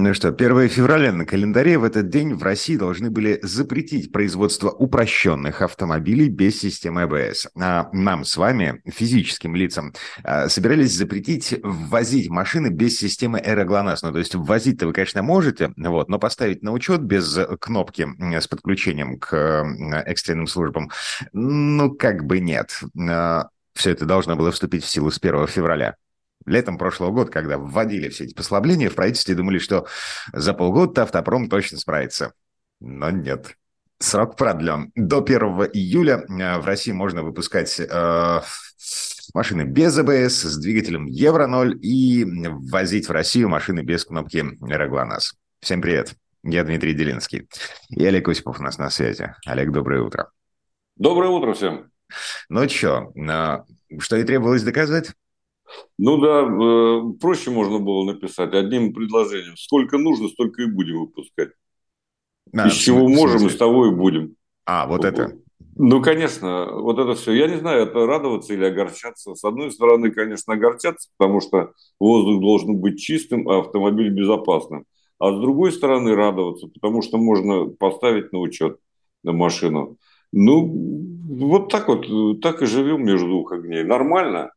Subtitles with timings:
[0.00, 4.70] Ну что, 1 февраля на календаре в этот день в России должны были запретить производство
[4.70, 7.48] упрощенных автомобилей без системы АБС.
[7.60, 9.92] А нам с вами, физическим лицам,
[10.22, 14.02] а, собирались запретить ввозить машины без системы Эроглонас.
[14.02, 18.46] Ну, то есть ввозить-то вы, конечно, можете, вот, но поставить на учет без кнопки с
[18.46, 19.34] подключением к
[20.06, 20.92] экстренным службам,
[21.32, 22.70] ну, как бы нет.
[23.10, 25.96] А, Все это должно было вступить в силу с 1 февраля
[26.48, 29.86] летом прошлого года, когда вводили все эти послабления, в правительстве думали, что
[30.32, 32.32] за полгода автопром точно справится.
[32.80, 33.54] Но нет.
[33.98, 34.92] Срок продлен.
[34.94, 35.38] До 1
[35.72, 38.40] июля э, в России можно выпускать э,
[39.34, 45.34] машины без АБС с двигателем Евро-0 и ввозить в Россию машины без кнопки Регланас.
[45.60, 46.14] Всем привет.
[46.44, 47.48] Я Дмитрий Делинский.
[47.88, 49.34] И Олег Осипов у нас на связи.
[49.44, 50.30] Олег, доброе утро.
[50.94, 51.90] Доброе утро всем.
[52.48, 53.58] Ну что, э,
[53.98, 55.12] что и требовалось доказать?
[55.98, 59.56] Ну да, э, проще можно было написать одним предложением.
[59.56, 61.50] Сколько нужно, столько и будем выпускать.
[62.54, 64.34] А, Из чего можем, из того и будем.
[64.64, 65.36] А, вот это.
[65.76, 67.32] Ну, конечно, вот это все.
[67.32, 69.34] Я не знаю, это радоваться или огорчаться.
[69.34, 74.86] С одной стороны, конечно, огорчаться, потому что воздух должен быть чистым, а автомобиль безопасным.
[75.20, 78.78] А с другой стороны, радоваться, потому что можно поставить на учет
[79.22, 79.98] на машину.
[80.32, 82.06] Ну, вот так вот,
[82.40, 83.84] так и живем между двух огней.
[83.84, 84.52] Нормально.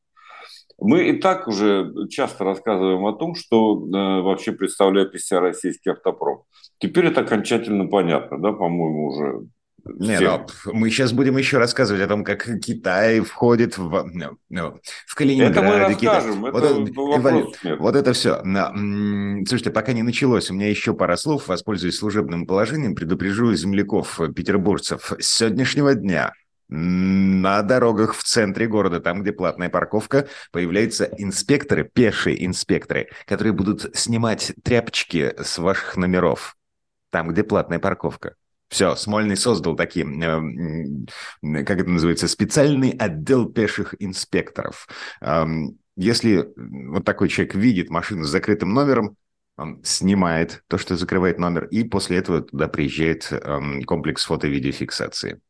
[0.82, 5.92] Мы и так уже часто рассказываем о том, что э, вообще представляет из себя российский
[5.92, 6.42] автопром.
[6.80, 9.46] Теперь это окончательно понятно, да, по-моему, уже
[9.84, 14.10] не, ну, мы сейчас будем еще рассказывать о том, как Китай входит в,
[14.50, 15.58] ну, в Калининград.
[15.58, 17.80] Это мы расскажем, это вот, вопрос нет.
[17.80, 18.42] Вот это все.
[19.48, 25.14] Слушайте, пока не началось, у меня еще пара слов, воспользуясь служебным положением, предупрежу земляков, петербуржцев.
[25.20, 26.34] С сегодняшнего дня
[26.72, 33.96] на дорогах в центре города, там, где платная парковка, появляются инспекторы, пешие инспекторы, которые будут
[33.96, 36.56] снимать тряпочки с ваших номеров,
[37.10, 38.36] там, где платная парковка.
[38.70, 44.88] Все, Смольный создал такие, э, как это называется, специальный отдел пеших инспекторов.
[45.20, 45.46] Э,
[45.98, 49.18] если вот такой человек видит машину с закрытым номером,
[49.58, 55.42] он снимает то, что закрывает номер, и после этого туда приезжает э, комплекс фото-видеофиксации.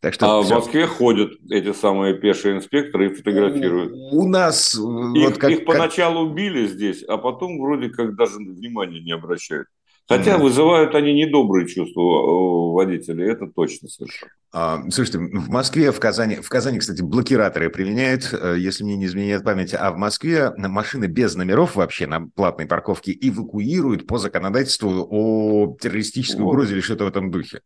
[0.00, 0.54] Так что а все.
[0.54, 3.92] в Москве ходят эти самые пешие инспекторы и фотографируют.
[3.92, 4.74] У нас...
[4.74, 6.32] Их, вот как, их поначалу как...
[6.32, 9.68] убили здесь, а потом вроде как даже внимания не обращают.
[10.06, 14.32] Хотя вызывают они недобрые чувства у водителей, это точно совершенно.
[14.52, 19.06] А, слушайте, в Москве, в Казани, в Казани, кстати, блокираторы применяют, э, если мне не
[19.06, 25.08] изменяет память, а в Москве машины без номеров вообще на платной парковке эвакуируют по законодательству
[25.10, 26.50] о террористической вот.
[26.50, 27.62] угрозе или что-то в этом духе.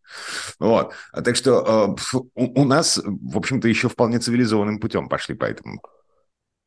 [0.60, 0.92] Вот.
[1.12, 5.82] Так что э, у, у нас, в общем-то, еще вполне цивилизованным путем пошли по этому.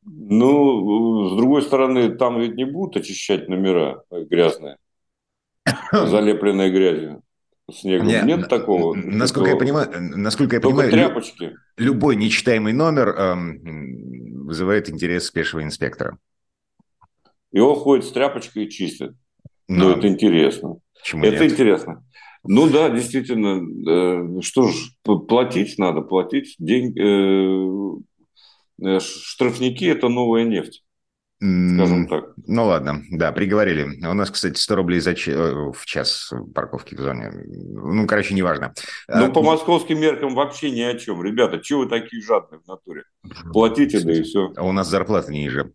[0.04, 4.76] Ну, с другой стороны, там ведь не будут очищать номера грязные.
[5.92, 7.22] залепленной грязью,
[7.70, 8.06] снегом.
[8.08, 8.94] Нет, Нет такого?
[8.94, 9.68] Насколько такого.
[9.68, 11.56] я понимаю, насколько я Только понимаю, тряпочки.
[11.76, 16.18] любой нечитаемый номер эм, вызывает интерес пешего инспектора.
[17.52, 19.12] Его ходит с тряпочкой и чистит.
[19.68, 19.90] Но...
[19.90, 20.76] Ну, это интересно.
[20.98, 21.52] Почему это нет?
[21.52, 22.04] интересно.
[22.44, 24.74] Ну да, действительно, э, что ж,
[25.04, 26.56] платить надо, платить.
[26.58, 27.98] День, э,
[28.84, 30.82] э, штрафники– это новая нефть
[31.42, 32.34] скажем так.
[32.46, 34.06] Ну ладно, да, приговорили.
[34.06, 35.32] У нас, кстати, 100 рублей за ч...
[35.32, 37.32] Э, в час парковки в зоне.
[37.46, 38.72] Ну, короче, неважно.
[39.08, 41.22] Ну, а, по московским меркам вообще ни о чем.
[41.22, 43.04] Ребята, чего вы такие жадные в натуре?
[43.52, 44.52] Платите, кстати, да и все.
[44.56, 45.72] А у нас зарплата ниже.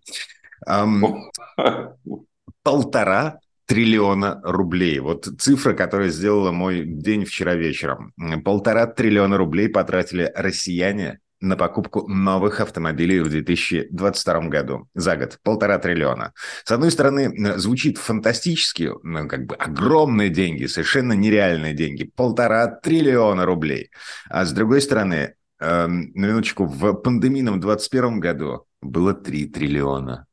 [2.63, 4.99] Полтора триллиона рублей.
[4.99, 8.13] Вот цифра, которая сделала мой день вчера вечером.
[8.45, 14.87] Полтора триллиона рублей потратили россияне на покупку новых автомобилей в 2022 году.
[14.95, 16.33] За год полтора триллиона.
[16.63, 22.11] С одной стороны, звучит фантастически, ну, как бы огромные деньги, совершенно нереальные деньги.
[22.15, 23.91] Полтора триллиона рублей.
[24.29, 30.25] А с другой стороны, э, на минуточку, в пандемийном 2021 году было 3 триллиона.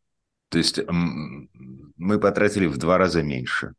[0.49, 3.75] То есть мы потратили в два раза меньше.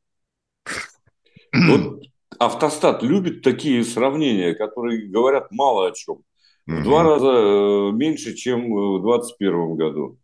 [1.54, 2.02] Вот
[2.38, 6.18] автостат любит такие сравнения, которые говорят мало о чем
[6.68, 10.18] в два раза э, меньше, чем в 2021 году.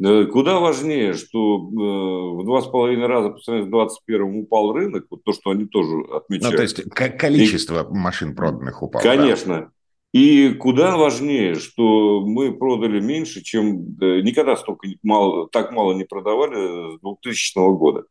[0.00, 4.72] Э, куда важнее, что э, в два с половиной раза по сравнению с 2021 упал
[4.72, 6.52] рынок, вот то, что они тоже отмечают.
[6.52, 9.02] Ну, то есть количество и, машин проданных упало.
[9.02, 9.54] Конечно.
[9.54, 9.70] Да?
[10.12, 16.96] И куда важнее, что мы продали меньше, чем никогда столько мало, так мало не продавали
[16.96, 18.04] с 2000 года.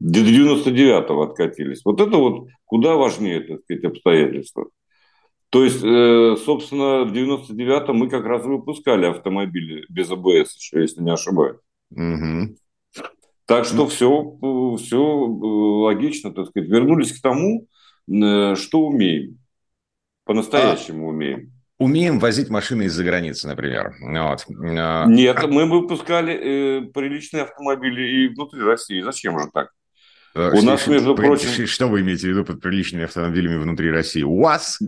[0.00, 1.82] До 99-го откатились.
[1.84, 4.68] Вот это вот куда важнее, так сказать, обстоятельства.
[5.54, 11.00] То есть, э, собственно, в 99-м мы как раз выпускали автомобили без АБС еще, если
[11.00, 11.60] не ошибаюсь.
[11.92, 12.56] Угу.
[13.46, 14.36] Так что все,
[14.78, 16.68] все логично, так сказать.
[16.68, 17.68] Вернулись к тому,
[18.08, 19.38] э, что умеем.
[20.24, 21.52] По-настоящему а, умеем.
[21.78, 23.94] Умеем возить машины из-за границы, например.
[24.00, 24.44] Вот.
[24.76, 29.00] А, Нет, мы выпускали э, приличные автомобили и внутри России.
[29.02, 29.68] Зачем же так?
[30.34, 31.64] Э, У нас, между прочим...
[31.68, 34.24] Что вы имеете в виду под приличными автомобилями внутри России?
[34.24, 34.80] У вас?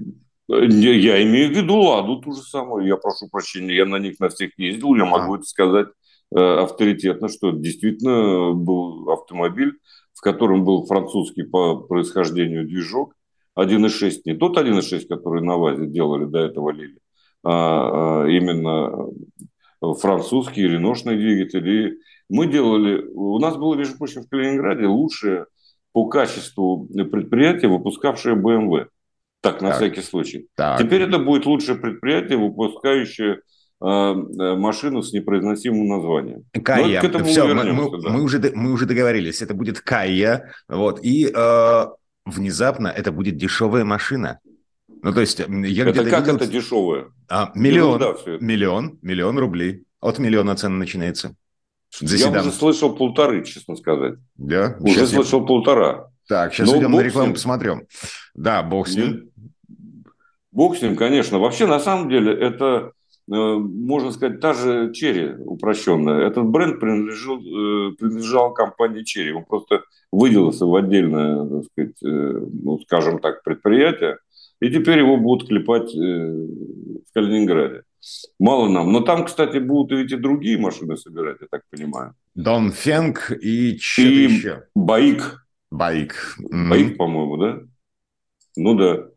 [0.48, 2.86] Я имею в виду «Ладу» ту же самую.
[2.86, 4.94] Я прошу прощения, я на них на всех ездил.
[4.94, 5.36] Я могу а.
[5.38, 5.88] это сказать
[6.34, 9.72] э, авторитетно, что действительно был автомобиль,
[10.14, 13.14] в котором был французский по происхождению движок,
[13.58, 16.98] 1.6, не тот 1.6, который на ВАЗе делали до этого Лили,
[17.42, 19.08] а, а именно
[19.80, 21.68] французский реношный двигатель.
[21.68, 21.98] И
[22.28, 25.46] мы делали, у нас было, между прочим, в Калининграде лучшее
[25.92, 28.88] по качеству предприятие, выпускавшее BMW.
[29.40, 29.78] Так, на так.
[29.78, 30.48] всякий случай.
[30.56, 30.78] Так.
[30.80, 33.40] Теперь это будет лучшее предприятие, выпускающее
[33.80, 36.44] а, э, машину с непроизносимым названием.
[36.64, 37.02] Кая.
[37.02, 38.08] Ну, Все, мы, мы, да.
[38.10, 39.42] мы, уже, мы уже договорились.
[39.42, 40.52] Это будет Кая.
[40.68, 41.00] Вот.
[41.04, 41.86] И э,
[42.24, 44.40] внезапно это будет дешевая машина.
[45.02, 46.36] Ну, то есть, я это как видел...
[46.36, 47.06] это дешевая?
[47.28, 48.00] А, миллион,
[48.40, 49.84] миллион, миллион рублей.
[50.00, 51.34] От миллиона цена начинается.
[52.00, 54.14] За я уже слышал полторы, честно сказать.
[54.36, 54.76] Да?
[54.80, 55.46] Уже сейчас слышал я...
[55.46, 56.10] полтора.
[56.28, 57.86] Так, сейчас Но идем на рекламу, посмотрим.
[58.34, 59.30] Да, бог с ним.
[60.50, 61.38] Бог с ним, конечно.
[61.38, 62.92] Вообще, на самом деле, это,
[63.30, 66.26] э, можно сказать, та же Черри упрощенная.
[66.26, 69.32] Этот бренд принадлежал, э, принадлежал компании Черри.
[69.32, 74.16] Он просто выделился в отдельное, так сказать, э, ну, скажем так, предприятие.
[74.60, 77.82] И теперь его будут клепать в Калининграде.
[78.38, 78.90] Мало нам.
[78.92, 82.14] Но там, кстати, будут и эти другие машины собирать, я так понимаю.
[82.34, 84.62] Дон Фенг и что-то еще.
[84.74, 85.45] Баик.
[85.70, 86.36] Байк.
[86.38, 87.60] Байк, по-моему, да?
[88.56, 89.08] Ну да.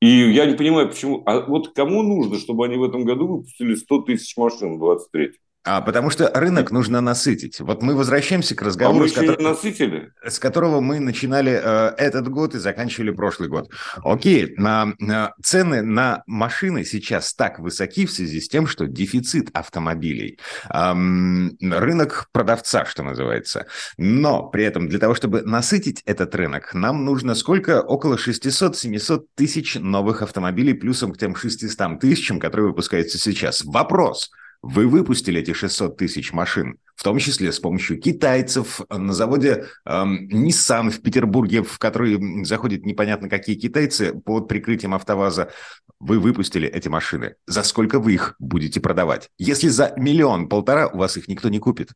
[0.00, 1.22] И я не понимаю, почему...
[1.26, 5.32] А вот кому нужно, чтобы они в этом году выпустили 100 тысяч машин в 23
[5.64, 7.60] а, потому что рынок нужно насытить.
[7.60, 10.12] Вот мы возвращаемся к разговору, а мы с, ко- насытили?
[10.26, 13.70] с которого мы начинали э, этот год и заканчивали прошлый год.
[14.02, 19.50] Окей, на, на, цены на машины сейчас так высоки в связи с тем, что дефицит
[19.52, 20.40] автомобилей.
[20.68, 23.66] Эм, рынок продавца, что называется.
[23.96, 27.82] Но при этом для того, чтобы насытить этот рынок, нам нужно сколько?
[27.82, 33.62] Около 600-700 тысяч новых автомобилей, плюсом к тем 600 тысячам, которые выпускаются сейчас.
[33.64, 34.32] Вопрос–
[34.62, 40.28] вы выпустили эти 600 тысяч машин, в том числе с помощью китайцев на заводе эм,
[40.28, 45.50] Nissan в Петербурге, в который заходят непонятно какие китайцы под прикрытием АвтоВАЗа.
[45.98, 47.34] Вы выпустили эти машины.
[47.46, 49.30] За сколько вы их будете продавать?
[49.36, 51.90] Если за миллион-полтора у вас их никто не купит.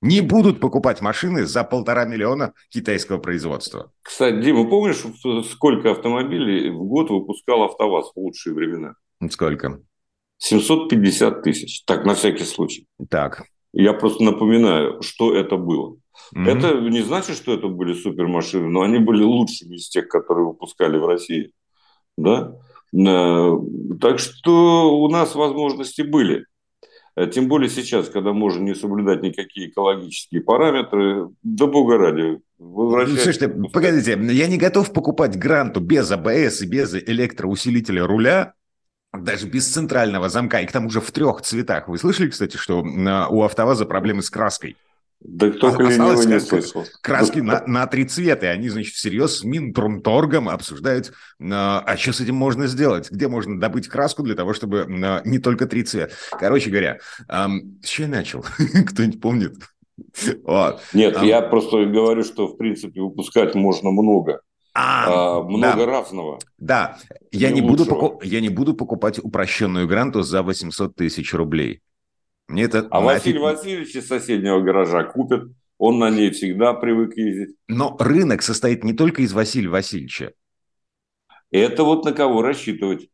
[0.00, 3.90] Не будут покупать машины за полтора миллиона китайского производства.
[4.02, 5.02] Кстати, Дима, помнишь,
[5.50, 8.94] сколько автомобилей в год выпускал АвтоВАЗ в лучшие времена?
[9.30, 9.80] Сколько?
[10.38, 11.84] 750 тысяч.
[11.84, 12.86] Так, на всякий случай.
[13.10, 13.44] Так.
[13.72, 15.96] Я просто напоминаю, что это было.
[16.34, 16.48] Mm-hmm.
[16.48, 20.96] Это не значит, что это были супермашины, но они были лучшими из тех, которые выпускали
[20.96, 21.50] в России.
[22.16, 22.56] Да?
[22.94, 23.58] Э,
[24.00, 26.46] так что у нас возможности были.
[27.16, 32.40] Э, тем более сейчас, когда можно не соблюдать никакие экологические параметры, да бога ради.
[32.58, 38.54] Слушайте, погодите, я не готов покупать гранту без АБС и без электроусилителя руля,
[39.18, 41.88] даже без центрального замка, и к тому же в трех цветах.
[41.88, 44.76] Вы слышали, кстати, что у АвтоВАЗа проблемы с краской?
[45.20, 46.84] Да только а, ленивый не слышал.
[47.00, 52.12] Краски на, на три цвета, и они, значит, всерьез с Минпромторгом обсуждают, а, а что
[52.12, 53.10] с этим можно сделать?
[53.10, 56.12] Где можно добыть краску для того, чтобы а, не только три цвета?
[56.30, 57.48] Короче говоря, а,
[57.82, 58.44] с чего я начал?
[58.86, 59.54] Кто-нибудь помнит?
[60.92, 64.42] Нет, а, я просто говорю, что, в принципе, выпускать можно много.
[64.76, 65.86] А, а, много да.
[65.86, 66.38] разного.
[66.58, 66.98] Да,
[67.30, 68.20] я не, буду поку...
[68.24, 71.80] я не буду покупать упрощенную гранту за 800 тысяч рублей.
[72.48, 73.04] Мне это а нафиг...
[73.04, 75.44] Василий Васильевич из соседнего гаража купит,
[75.78, 77.56] он на ней всегда привык ездить.
[77.68, 80.32] Но рынок состоит не только из Василия Васильевича.
[81.52, 83.08] Это вот на кого рассчитывать.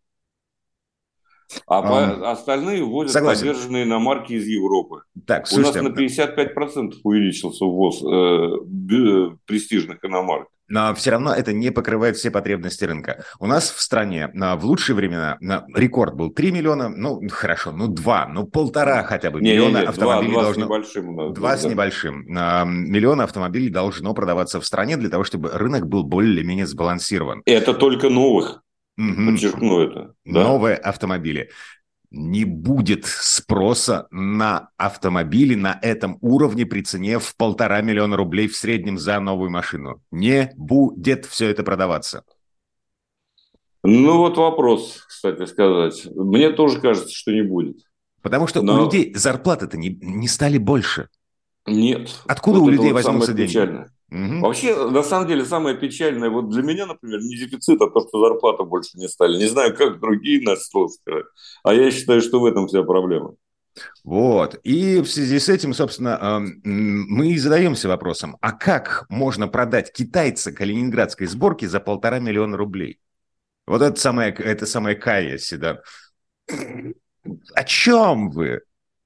[1.67, 3.49] А um, остальные вводят согласен.
[3.49, 5.03] поддержанные иномарки из Европы.
[5.27, 11.53] Так, У слушайте, нас на 55% увеличился ввоз э, престижных иномарок но все равно это
[11.53, 13.25] не покрывает все потребности рынка.
[13.39, 15.37] У нас в стране в лучшие времена
[15.75, 19.83] рекорд был 3 миллиона, ну хорошо, ну 2, ну полтора хотя бы не, миллиона не,
[19.83, 20.63] не, автомобилей 2, 2 должно...
[20.63, 21.57] С небольшим, 2 да.
[21.57, 22.25] с небольшим.
[22.27, 27.43] Миллиона автомобилей должно продаваться в стране для того, чтобы рынок был более-менее сбалансирован.
[27.45, 28.63] Это только новых.
[28.97, 29.33] Угу.
[29.33, 30.15] Подчеркну это.
[30.25, 30.45] Да?
[30.45, 31.51] Новые автомобили
[32.11, 38.57] не будет спроса на автомобили на этом уровне при цене в полтора миллиона рублей в
[38.57, 40.03] среднем за новую машину.
[40.11, 42.25] Не будет все это продаваться.
[43.83, 46.07] Ну вот вопрос, кстати сказать.
[46.15, 47.79] Мне тоже кажется, что не будет.
[48.23, 48.75] Потому что Но...
[48.75, 51.09] у людей зарплаты-то не, не стали больше.
[51.67, 52.11] Нет.
[52.27, 53.51] Откуда вот у людей вот возьмутся деньги?
[53.51, 53.91] Печальное.
[54.11, 54.41] Угу.
[54.41, 58.21] Вообще, на самом деле, самое печальное, вот для меня, например, не дефицит, а то, что
[58.21, 59.39] зарплаты больше не стали.
[59.39, 61.25] Не знаю, как другие наши слушатели,
[61.63, 63.35] а я считаю, что в этом вся проблема.
[64.03, 64.59] Вот.
[64.65, 70.51] И в связи с этим, собственно, мы и задаемся вопросом, а как можно продать китайца
[70.51, 72.99] калининградской сборки за полтора миллиона рублей?
[73.67, 75.79] Вот это самое, это самое Кая Седан.
[77.55, 78.63] О чем вы?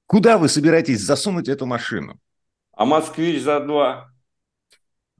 [0.07, 2.19] Куда вы собираетесь засунуть эту машину?
[2.73, 4.09] А москвич за два.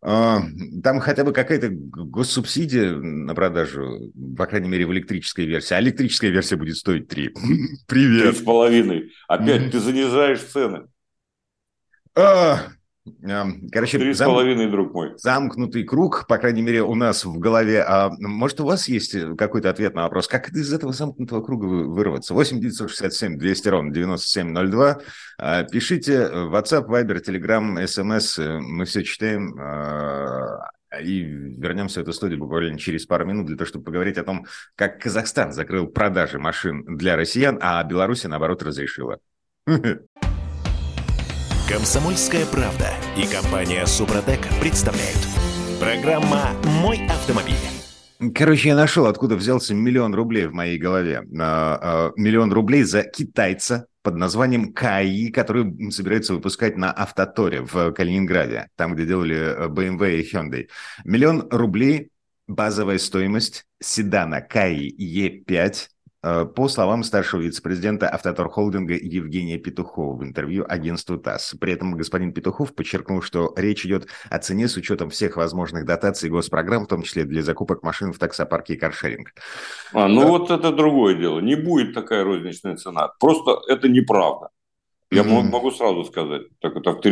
[0.08, 0.40] А,
[0.84, 5.74] там хотя бы какая-то госсубсидия на продажу, по крайней мере, в электрической версии.
[5.74, 7.34] А электрическая версия будет стоить 3.
[7.88, 8.30] Привет.
[8.30, 9.12] Три с половиной.
[9.28, 10.84] Опять ты занижаешь цены.
[12.16, 12.68] А,
[13.72, 14.32] Короче, Три с зам...
[14.32, 15.14] половиной, друг мой.
[15.18, 17.84] Замкнутый круг, по крайней мере, у нас в голове.
[17.84, 22.34] А может, у вас есть какой-то ответ на вопрос, как из этого замкнутого круга вырваться?
[22.34, 25.00] 8 967 200 ровно 9702.
[25.38, 28.60] А, пишите WhatsApp, Viber, Telegram, SMS.
[28.60, 29.56] Мы все читаем.
[29.60, 30.70] А,
[31.00, 34.46] и вернемся в эту студию буквально через пару минут для того, чтобы поговорить о том,
[34.76, 39.20] как Казахстан закрыл продажи машин для россиян, а Беларусь, наоборот, разрешила.
[41.68, 45.18] Комсомольская правда и компания Супротек представляют.
[45.80, 47.56] Программа «Мой автомобиль».
[48.36, 51.24] Короче, я нашел, откуда взялся миллион рублей в моей голове.
[51.40, 57.92] А, а, миллион рублей за китайца под названием КАИ, который собирается выпускать на Автоторе в
[57.94, 60.68] Калининграде, там, где делали э, BMW и Hyundai.
[61.04, 62.12] Миллион рублей
[62.48, 65.95] базовая стоимость седана КАИ Е5 Э,
[66.56, 71.56] по словам старшего вице-президента Автотор Холдинга Евгения Петухова в интервью агентству ТАСС.
[71.60, 76.28] При этом господин Петухов подчеркнул, что речь идет о цене с учетом всех возможных дотаций
[76.28, 79.34] и госпрограмм, в том числе для закупок машин в таксопарке и каршеринг.
[79.94, 80.28] А, ну да.
[80.28, 81.40] вот это другое дело.
[81.42, 83.12] Не будет такая розничная цена.
[83.20, 84.50] Просто это неправда.
[85.12, 85.50] Я mm-hmm.
[85.50, 86.44] могу сразу сказать.
[86.60, 87.06] Так, так,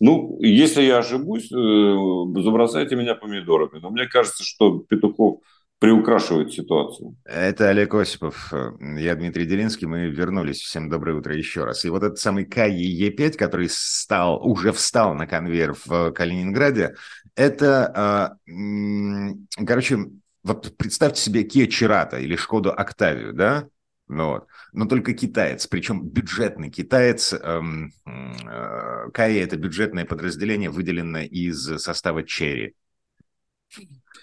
[0.00, 3.78] ну, если я ошибусь, э, забросайте меня помидорами.
[3.78, 5.40] Но мне кажется, что Петухов
[5.80, 7.16] приукрашивает ситуацию.
[7.24, 8.52] Это Олег Осипов.
[8.80, 9.86] Я Дмитрий Делинский.
[9.86, 10.60] Мы вернулись.
[10.60, 11.86] Всем доброе утро еще раз.
[11.86, 16.96] И вот этот самый КАИ Е5, который стал, уже встал на конвейер в Калининграде,
[17.34, 19.98] это, э, короче,
[20.42, 23.66] вот представьте себе Kia Cerato или Шкоду Октавию, да?
[24.06, 24.46] Ну, вот.
[24.74, 27.32] Но только китаец, причем бюджетный китаец.
[27.32, 32.74] Эм, э, КАИ– это бюджетное подразделение, выделенное из состава Черри.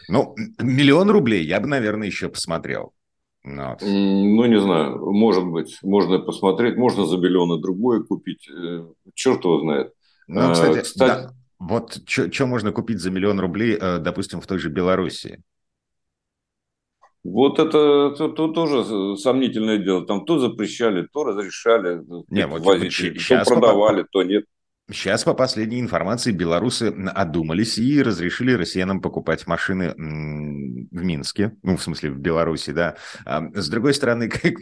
[0.08, 2.94] Ну, миллион рублей я бы, наверное, еще посмотрел.
[3.44, 3.82] Ну, вот.
[3.82, 9.44] Ну, не знаю, может быть, можно посмотреть, можно за миллион и другое купить, э, черт
[9.44, 9.94] его знает.
[10.28, 11.10] Ну, кстати, а, кстати...
[11.10, 15.42] Да, вот что можно купить за миллион рублей, э, допустим, в той же Белоруссии?
[17.24, 20.06] Вот это, это тоже сомнительное дело.
[20.06, 24.10] Там то запрещали, то разрешали, не, вот, возить, то продавали, по...
[24.12, 24.46] то нет.
[24.90, 31.84] Сейчас, по последней информации, белорусы одумались и разрешили россиянам покупать машины в Минске, ну, в
[31.84, 32.96] смысле, в Беларуси, да.
[33.26, 34.54] А с другой стороны, как...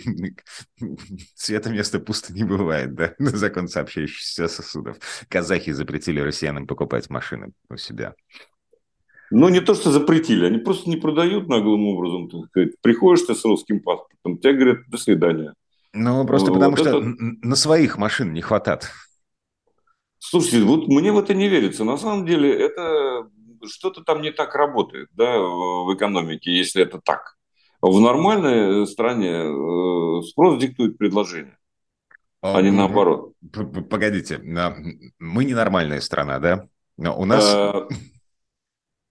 [1.35, 4.97] света места пусто не бывает, да, закон сообщающихся сосудов.
[5.29, 8.15] Казахи запретили россиянам покупать машины у себя.
[9.29, 12.31] Ну, не то, что запретили, они просто не продают наглым образом.
[12.81, 15.53] Приходишь ты с русским паспортом, тебе говорят, до свидания.
[15.93, 16.89] Ну, просто вот потому это...
[16.89, 18.91] что на своих машин не хватает.
[20.29, 21.83] Слушайте, вот мне в это не верится.
[21.83, 23.29] На самом деле это
[23.67, 27.37] что-то там не так работает да, в экономике, если это так.
[27.81, 31.57] В нормальной стране э, спрос диктует предложение,
[32.41, 33.33] а, а не наоборот.
[33.89, 34.39] Погодите,
[35.19, 36.67] мы ненормальная страна, да?
[36.97, 37.43] У нас...
[37.53, 37.87] А,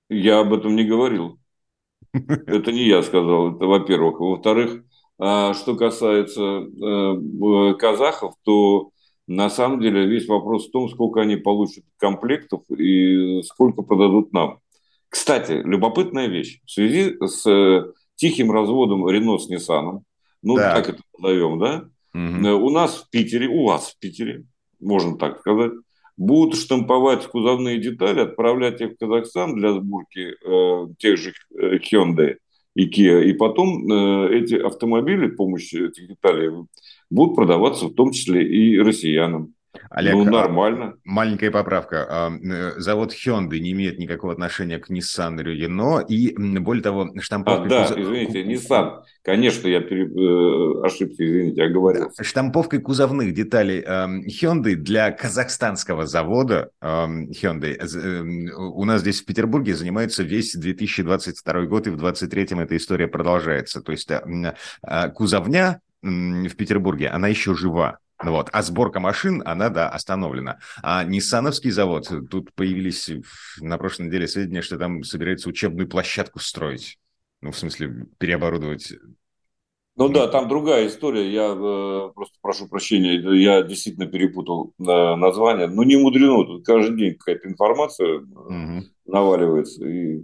[0.09, 1.39] я об этом не говорил.
[2.13, 4.21] Это не я сказал, это во-первых.
[4.21, 4.85] Во-вторых,
[5.19, 8.91] а, что касается э, казахов, то
[9.27, 14.59] на самом деле весь вопрос в том, сколько они получат комплектов и сколько продадут нам.
[15.09, 16.61] Кстати, любопытная вещь.
[16.67, 17.85] В связи с э,
[18.17, 20.05] тихим разводом Рено с Ниссаном,
[20.43, 20.75] ну, да.
[20.75, 22.67] так это назовем, да, угу.
[22.67, 24.45] у нас в Питере, у вас в Питере,
[24.81, 25.73] можно так сказать,
[26.17, 32.37] будут штамповать кузовные детали, отправлять их в Казахстан для сборки э, тех же э, Hyundai
[32.75, 33.25] и Kia.
[33.25, 36.51] И потом э, эти автомобили с помощью этих деталей
[37.11, 39.55] будут продаваться в том числе и россиянам.
[39.91, 40.95] Олег, ну, а нормально.
[41.05, 42.07] Маленькая поправка.
[42.09, 46.07] А, э, завод Hyundai не имеет никакого отношения к Nissan Renault.
[46.09, 47.65] И, более того, штамповка...
[47.65, 47.99] А, да, кузов...
[47.99, 49.03] извините, Nissan.
[49.23, 50.07] Конечно, я пере...
[50.07, 52.11] Э, ошибся, извините, я говорил.
[52.17, 52.25] Да.
[52.25, 60.23] Штамповкой кузовных деталей Hyundai для казахстанского завода Hyundai э, у нас здесь в Петербурге занимается
[60.23, 63.81] весь 2022 год, и в 2023 эта история продолжается.
[63.81, 64.11] То есть
[65.15, 67.99] кузовня в Петербурге, она еще жива.
[68.23, 68.49] Ну вот.
[68.53, 70.59] А сборка машин, она, да, остановлена.
[70.83, 73.11] А Ниссановский завод, тут появились
[73.61, 76.99] на прошлой неделе сведения, что там собирается учебную площадку строить.
[77.41, 78.95] Ну, в смысле, переоборудовать
[79.97, 81.31] ну да, там другая история.
[81.33, 85.69] Я э, просто прошу прощения, я действительно перепутал э, название.
[85.69, 88.85] Но не мудрено, тут каждый день какая-то информация угу.
[89.07, 89.87] наваливается.
[89.87, 90.23] И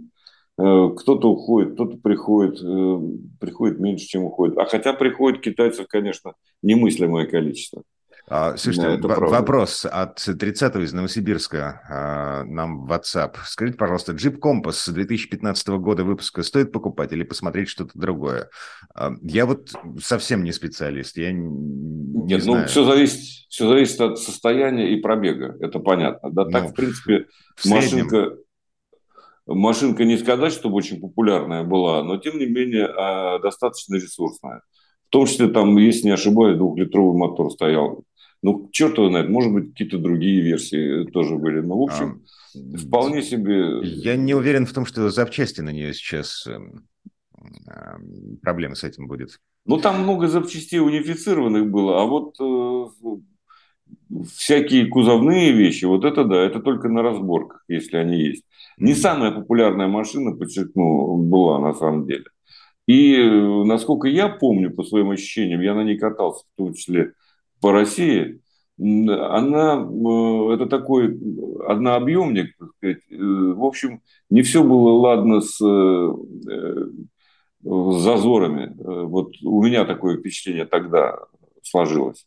[0.97, 2.99] кто-то уходит, кто-то приходит, э,
[3.39, 4.57] приходит меньше, чем уходит.
[4.57, 7.83] А хотя приходит китайцев, конечно, немыслимое количество.
[8.27, 13.35] А, слушайте, да, вопрос от 30-го из Новосибирска а, нам в WhatsApp.
[13.45, 18.49] Скажите, пожалуйста, Jeep Compass 2015 года выпуска стоит покупать или посмотреть что-то другое?
[18.95, 22.61] А, я вот совсем не специалист, я не Нет, ну, знаю.
[22.61, 26.31] ну все зависит, все зависит от состояния и пробега, это понятно.
[26.31, 27.25] Да, так, ну, в принципе,
[27.57, 28.37] в машинка...
[29.53, 34.61] Машинка не сказать, чтобы очень популярная была, но тем не менее а, достаточно ресурсная.
[35.07, 38.05] В том числе там, если не ошибаюсь, двухлитровый мотор стоял
[38.43, 41.61] ну, черт его знает, может быть, какие-то другие версии тоже были.
[41.61, 42.23] Но, в общем,
[42.55, 43.81] а, вполне себе...
[43.83, 46.87] Я не уверен в том, что запчасти на нее сейчас эм,
[48.41, 49.39] проблемы с этим будет.
[49.65, 53.13] Ну, там много запчастей унифицированных было, а вот э,
[54.35, 58.43] всякие кузовные вещи, вот это да, это только на разборках, если они есть.
[58.77, 62.25] Не самая популярная машина, подчеркну, была на самом деле.
[62.87, 67.13] И, э, насколько я помню, по своим ощущениям, я на ней катался, в том числе
[67.61, 68.41] по России,
[68.79, 71.17] она, э, это такой
[71.67, 73.03] однообъемник, так сказать.
[73.11, 75.57] Э, в общем, не все было ладно с,
[77.63, 78.73] с зазорами.
[78.77, 81.19] Вот у меня такое впечатление тогда
[81.61, 82.25] сложилось.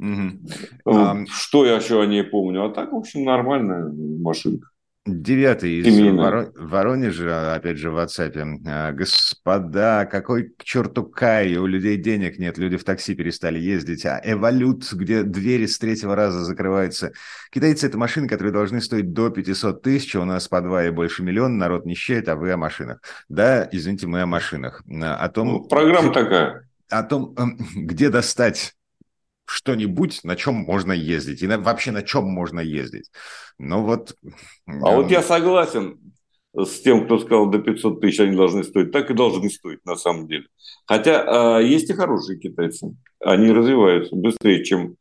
[0.00, 1.26] Угу.
[1.28, 2.64] Что я еще о ней помню?
[2.64, 4.68] А так, в общем, нормальная машинка.
[5.06, 6.52] Девятый из Воро...
[6.54, 8.60] Воронежа, опять же, в WhatsApp.
[8.66, 11.56] А, Господа, какой к черту Кай?
[11.56, 14.04] У людей денег нет, люди в такси перестали ездить.
[14.04, 17.12] А Эволют, где двери с третьего раза закрываются.
[17.50, 20.16] Китайцы– это машины, которые должны стоить до 500 тысяч.
[20.16, 21.56] У нас по два и больше миллиона.
[21.56, 23.00] Народ нищает, а вы о машинах.
[23.30, 24.82] Да, извините, мы о машинах.
[24.86, 25.48] О том...
[25.48, 26.68] Ну, программа такая.
[26.90, 28.74] О том, эм, где достать
[29.50, 33.10] что-нибудь, на чем можно ездить, и на, вообще на чем можно ездить.
[33.58, 34.14] Ну вот...
[34.66, 35.98] А э, вот я согласен
[36.56, 38.92] с тем, кто сказал, до 500 тысяч они должны стоить.
[38.92, 40.44] Так и должны стоить на самом деле.
[40.86, 42.94] Хотя э, есть и хорошие китайцы.
[43.20, 44.94] Они развиваются быстрее, чем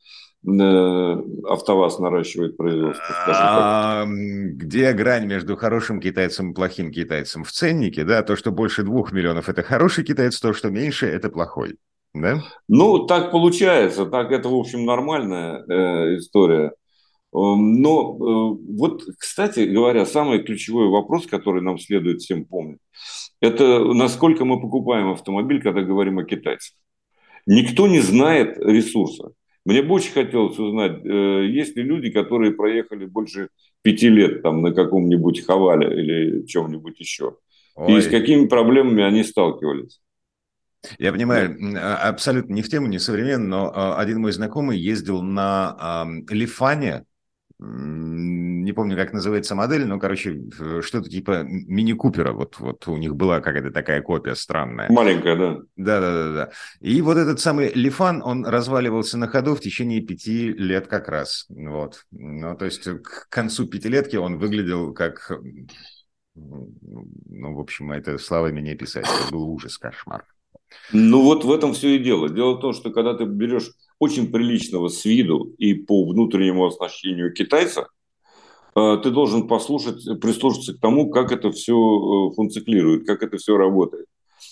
[0.47, 3.05] э, АвтоВАЗ наращивает производство.
[3.27, 7.43] А, где грань между хорошим китайцем и плохим китайцем?
[7.43, 11.29] В ценнике, да, то, что больше двух миллионов– это хороший китаец, то, что меньше– это
[11.29, 11.77] плохой.
[12.13, 12.43] Да?
[12.67, 14.05] Ну, так получается.
[14.05, 16.73] Так это, в общем, нормальная э, история.
[17.33, 22.79] Эм, но э, вот, кстати говоря, самый ключевой вопрос, который нам следует всем помнить,
[23.39, 26.75] это насколько мы покупаем автомобиль, когда говорим о китайцах.
[27.45, 29.31] Никто не знает ресурса.
[29.65, 33.49] Мне бы очень хотелось узнать, э, есть ли люди, которые проехали больше
[33.83, 37.35] пяти лет там, на каком-нибудь Хавале или чем-нибудь еще.
[37.75, 37.99] Ой.
[37.99, 40.01] И с какими проблемами они сталкивались.
[40.97, 45.21] Я понимаю, а, абсолютно не в тему, не современно, но а, один мой знакомый ездил
[45.21, 47.05] на Лифане,
[47.61, 50.39] не помню, как называется модель, но, короче,
[50.81, 52.31] что-то типа мини-купера.
[52.31, 54.89] Вот, вот у них была какая-то такая копия странная.
[54.89, 55.57] Маленькая, да.
[55.75, 56.51] Да-да-да.
[56.79, 61.47] И вот этот самый Лифан, он разваливался на ходу в течение пяти лет как раз.
[61.49, 62.05] Вот.
[62.11, 65.29] Ну, то есть к концу пятилетки он выглядел как...
[66.35, 69.03] Ну, в общем, это словами не писать.
[69.03, 70.23] Это был ужас, кошмар.
[70.91, 72.29] Ну вот в этом все и дело.
[72.29, 77.33] Дело в том, что когда ты берешь очень приличного с виду и по внутреннему оснащению
[77.33, 77.87] китайца,
[78.75, 83.57] э, ты должен послушать, прислушаться к тому, как это все э, функционирует, как это все
[83.57, 84.07] работает.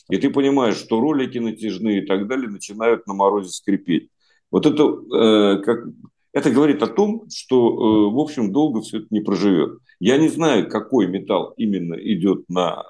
[0.10, 4.10] И ты понимаешь, что ролики натяжные и так далее начинают на морозе скрипеть.
[4.51, 5.86] Вот это, э, как,
[6.34, 9.80] это говорит о том, что, в общем, долго все это не проживет.
[9.99, 12.84] Я не знаю, какой металл именно идет на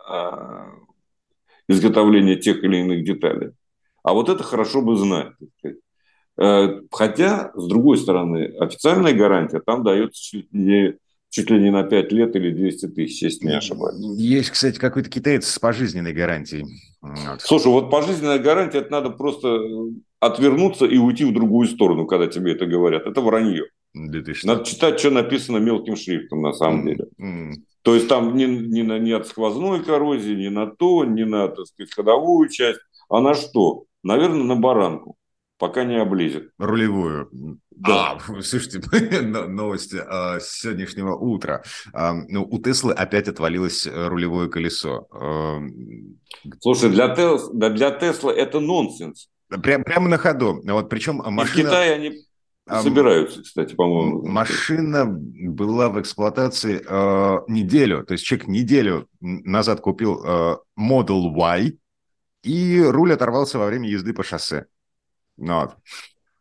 [1.68, 3.52] изготовления тех или иных деталей.
[4.04, 5.34] А вот это хорошо бы знать.
[6.40, 10.98] Э, хотя, с другой стороны, официальная гарантия там дается чуть ли,
[11.30, 13.98] чуть ли не на 5 лет или 200 тысяч, если не ошибаюсь.
[14.18, 16.66] Есть, кстати, какой-то китаец с пожизненной гарантией.
[17.02, 17.42] Вот.
[17.42, 19.60] Слушай, вот пожизненная гарантия, это надо просто
[20.20, 23.06] отвернуться и уйти в другую сторону, когда тебе это говорят.
[23.06, 23.66] Это вранье.
[24.48, 27.08] Надо читать, что написано мелким шрифтом на самом деле.
[27.88, 31.48] То есть там не, не, на, не от сквозной коррозии, не на то, не на,
[31.48, 33.86] так сказать, ходовую часть, а на что?
[34.04, 35.16] Наверное, на баранку,
[35.58, 36.52] пока не облезет.
[36.58, 37.30] Рулевую.
[37.72, 38.18] Да.
[38.28, 38.82] А, слушайте,
[39.22, 41.64] новость а, с сегодняшнего утра.
[41.94, 45.08] А, ну, у Теслы опять отвалилось э, рулевое колесо.
[45.10, 45.62] А,
[46.60, 49.30] Слушай, для, Тес, для Теслы это нонсенс.
[49.64, 50.62] Прям, прямо на ходу.
[50.62, 51.42] Вот причем машина...
[51.42, 52.27] И в Китае они
[52.70, 54.26] Собираются, кстати, по-моему.
[54.26, 58.06] Машина была в эксплуатации э, неделю.
[58.06, 61.78] То есть человек неделю назад купил э, Model Y,
[62.44, 64.68] и руль оторвался во время езды по шоссе.
[65.38, 65.76] Ну, вот.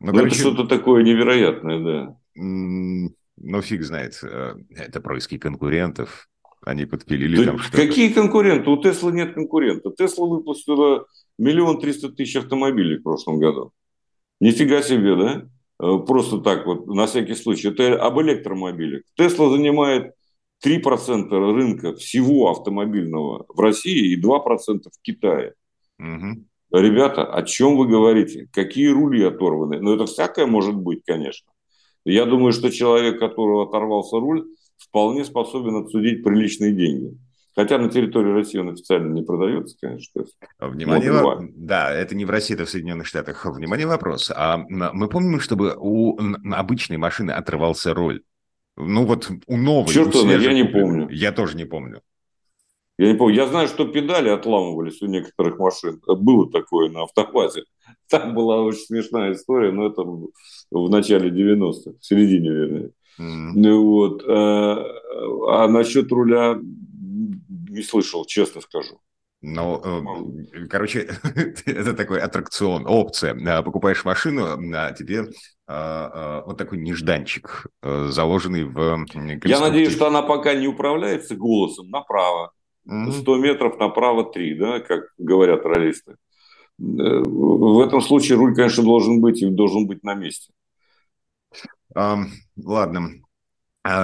[0.01, 2.17] ну, ну короче, это что-то такое невероятное, да.
[2.35, 4.19] Ну, фиг знает.
[4.23, 6.29] Э, это происки конкурентов.
[6.65, 7.77] Они подпилили да там что-то.
[7.77, 8.69] Какие конкуренты?
[8.71, 9.91] У Теслы нет конкурента.
[9.91, 11.07] Тесла выпустила
[11.39, 13.73] миллион триста тысяч автомобилей в прошлом году.
[14.41, 15.49] Нифига себе, да?
[15.81, 19.03] Э, просто так вот, на всякий случай, это об электромобилях.
[19.17, 20.13] Тесла занимает
[20.65, 25.55] 3% рынка всего автомобильного в России и 2% в Китае.
[25.99, 26.45] Угу.
[26.73, 28.49] Ребята, о чем вы говорите?
[28.53, 29.81] Какие рули оторваны?
[29.81, 31.51] Ну, это всякое может быть, конечно.
[32.05, 34.47] Я думаю, что человек, которого оторвался руль,
[34.79, 37.19] вполне способен отсудить приличные деньги.
[37.57, 40.25] Хотя на территории России он официально не продается, конечно.
[40.59, 43.47] Внимание, вот, да, это не в России, это в Соединенных Штатах.
[43.47, 44.31] Внимание, вопрос.
[44.35, 46.19] А мы помним, чтобы у
[46.53, 48.23] обычной машины отрывался роль?
[48.77, 49.89] Ну вот у новой.
[49.89, 51.09] Черт, у я не помню.
[51.09, 52.03] Я тоже не помню.
[52.99, 53.35] Я не помню.
[53.35, 56.01] Я знаю, что педали отламывались у некоторых машин.
[56.07, 57.65] Было такое на автопате.
[58.11, 62.91] Там была очень смешная история, но это в начале 90-х, в середине, вернее.
[63.19, 63.53] Mm.
[63.55, 64.23] Ну, вот.
[64.29, 64.85] А,
[65.49, 66.59] а насчет руля
[67.77, 69.01] не слышал, честно скажу.
[69.43, 71.09] Ну, э, короче,
[71.67, 73.63] это такой аттракцион, опция.
[73.63, 75.27] Покупаешь машину, а тебе
[75.69, 79.07] а, а, вот такой нежданчик, э, заложенный в
[79.45, 82.53] Я надеюсь, что она пока не управляется голосом направо.
[82.87, 86.13] 100 метров направо 3, да, как говорят ролисты.
[86.13, 86.15] Э,
[86.79, 90.53] в этом случае руль, конечно, должен быть и должен быть на месте.
[91.95, 93.11] Ладно,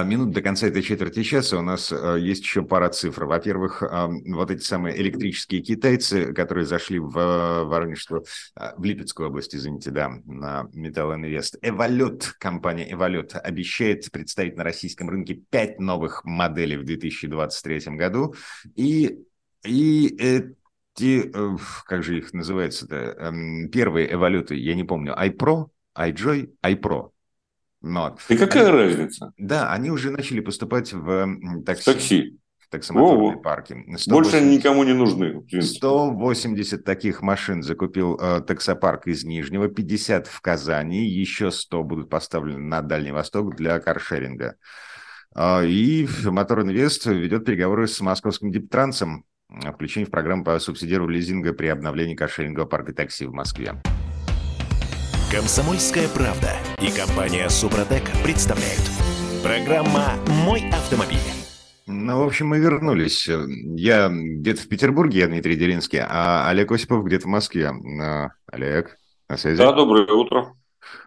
[0.03, 3.25] минут до конца этой четверти часа у нас э, есть еще пара цифр.
[3.25, 9.55] Во-первых, вот эти самые электрические китайцы, которые зашли в э, Воронежскую, а, в Липецкую область,
[9.55, 11.57] извините, да, на Металл Инвест.
[11.61, 18.35] Эволют, компания Эволют обещает представить на российском рынке пять новых моделей в 2023 году.
[18.75, 19.19] И,
[19.65, 26.51] и эти, э, как же их называется-то, эм, первые Эволюты, я не помню, iPro, iJoy,
[26.63, 27.12] iPro
[27.83, 29.33] но, И какая они, разница?
[29.37, 31.83] Да, они уже начали поступать в такси.
[31.93, 32.39] такси.
[32.57, 33.73] В таксомоторные О, парки.
[33.73, 35.43] 180, Больше они никому не нужны.
[35.61, 42.59] 180 таких машин закупил э, таксопарк из Нижнего, 50 в Казани, еще 100 будут поставлены
[42.59, 44.55] на Дальний Восток для каршеринга.
[45.35, 51.19] Э, и Мотор Инвест ведет переговоры с московским дептрансом о включении в программу по субсидированию
[51.19, 53.75] лизинга при обновлении каршерингового парка такси в Москве.
[55.33, 58.83] Комсомольская правда и компания Супротек представляют.
[59.41, 60.13] Программа
[60.45, 61.17] «Мой автомобиль».
[61.87, 63.27] Ну, в общем, мы вернулись.
[63.27, 67.71] Я где-то в Петербурге, я Дмитрий Делинский, а Олег Осипов где-то в Москве.
[67.99, 68.95] А, Олег,
[69.27, 69.57] на связи?
[69.57, 70.53] Да, доброе утро.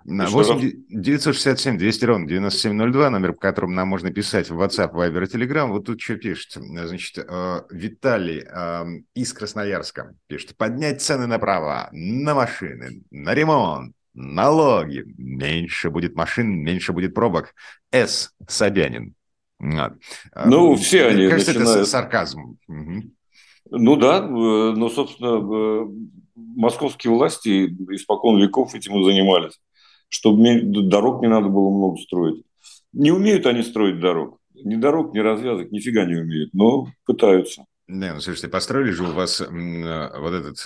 [0.05, 5.25] На 8 967 200 ровно 9702, номер, по которому нам можно писать в WhatsApp, Viber
[5.25, 5.69] и Telegram.
[5.69, 6.55] Вот тут что пишет.
[6.55, 8.85] Значит, э, Виталий э,
[9.15, 10.57] из Красноярска пишет.
[10.57, 17.55] Поднять цены на права, на машины, на ремонт, налоги, меньше будет машин, меньше будет пробок.
[17.93, 18.35] С.
[18.49, 19.15] Собянин.
[19.59, 19.93] Вот.
[20.45, 21.77] Ну, а, все они Кажется, начинают...
[21.81, 22.59] это сарказм.
[22.69, 23.03] Угу.
[23.71, 25.87] Ну да, э, но, собственно, э,
[26.35, 29.61] московские власти испокон веков этим и занимались,
[30.09, 32.43] чтобы дорог не надо было много строить.
[32.93, 34.39] Не умеют они строить дорог.
[34.55, 37.67] Ни дорог, ни развязок, нифига не умеют, но пытаются.
[37.89, 40.57] Да, ну слушайте, построили же у вас э, вот этот,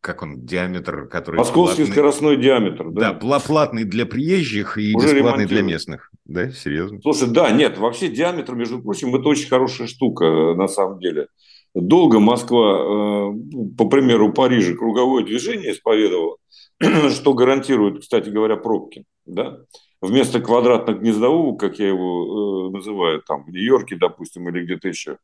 [0.00, 1.36] как он, диаметр, который...
[1.36, 3.12] Московский платный, скоростной диаметр, да?
[3.12, 6.10] Да, платный для приезжих и Уже бесплатный для местных.
[6.24, 7.00] Да, серьезно?
[7.00, 11.28] Слушай, да, нет, вообще диаметр, между прочим, это очень хорошая штука э, на самом деле.
[11.74, 13.32] Долго Москва, э,
[13.78, 16.38] по примеру Парижа, круговое движение исповедовала,
[17.10, 19.58] что гарантирует, кстати говоря, пробки, да?
[20.04, 25.18] Вместо квадратно-гнездового, как я его э, называю, там в Нью-Йорке, допустим, или где-то еще.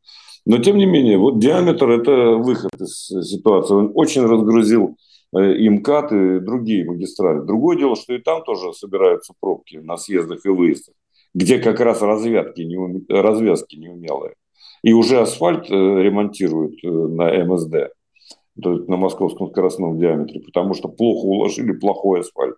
[0.46, 3.74] Но тем не менее, вот диаметр– это выход из ситуации.
[3.74, 4.96] Он очень разгрузил
[5.36, 7.44] э, и МКАД, и другие магистрали.
[7.46, 10.94] Другое дело, что и там тоже собираются пробки на съездах и выездах,
[11.34, 14.34] где как раз развязки, не, развязки неумелые.
[14.82, 17.92] И уже асфальт э, ремонтируют э, на МСД,
[18.62, 22.56] то есть на московском скоростном диаметре, потому что плохо уложили плохой асфальт.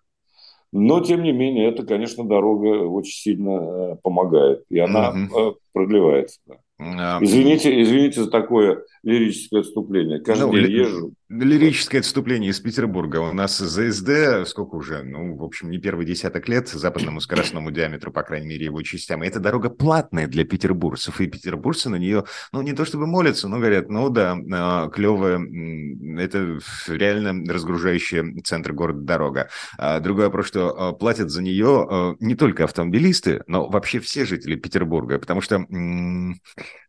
[0.73, 4.65] Но, тем не менее, это, конечно, дорога очень сильно помогает.
[4.71, 5.59] И она угу.
[5.73, 6.41] продлевается.
[6.47, 6.57] Да.
[6.79, 10.21] А, извините, извините за такое лирическое отступление.
[10.21, 11.13] Каждый ну, день езжу.
[11.33, 13.17] Лирическое отступление из Петербурга.
[13.17, 18.13] У нас ЗСД, сколько уже, ну, в общем, не первый десяток лет, западному скоростному диаметру,
[18.13, 19.25] по крайней мере, его частям.
[19.25, 21.23] И эта дорога платная для петербуржцев.
[21.23, 25.41] И петербуржцы на нее, ну, не то чтобы молятся, но говорят, ну да, а, клевая,
[26.19, 29.49] это реально разгружающая центр города дорога.
[29.79, 35.19] А другой вопрос, что платят за нее не только автомобилисты, но вообще все жители Петербурга,
[35.19, 35.67] потому что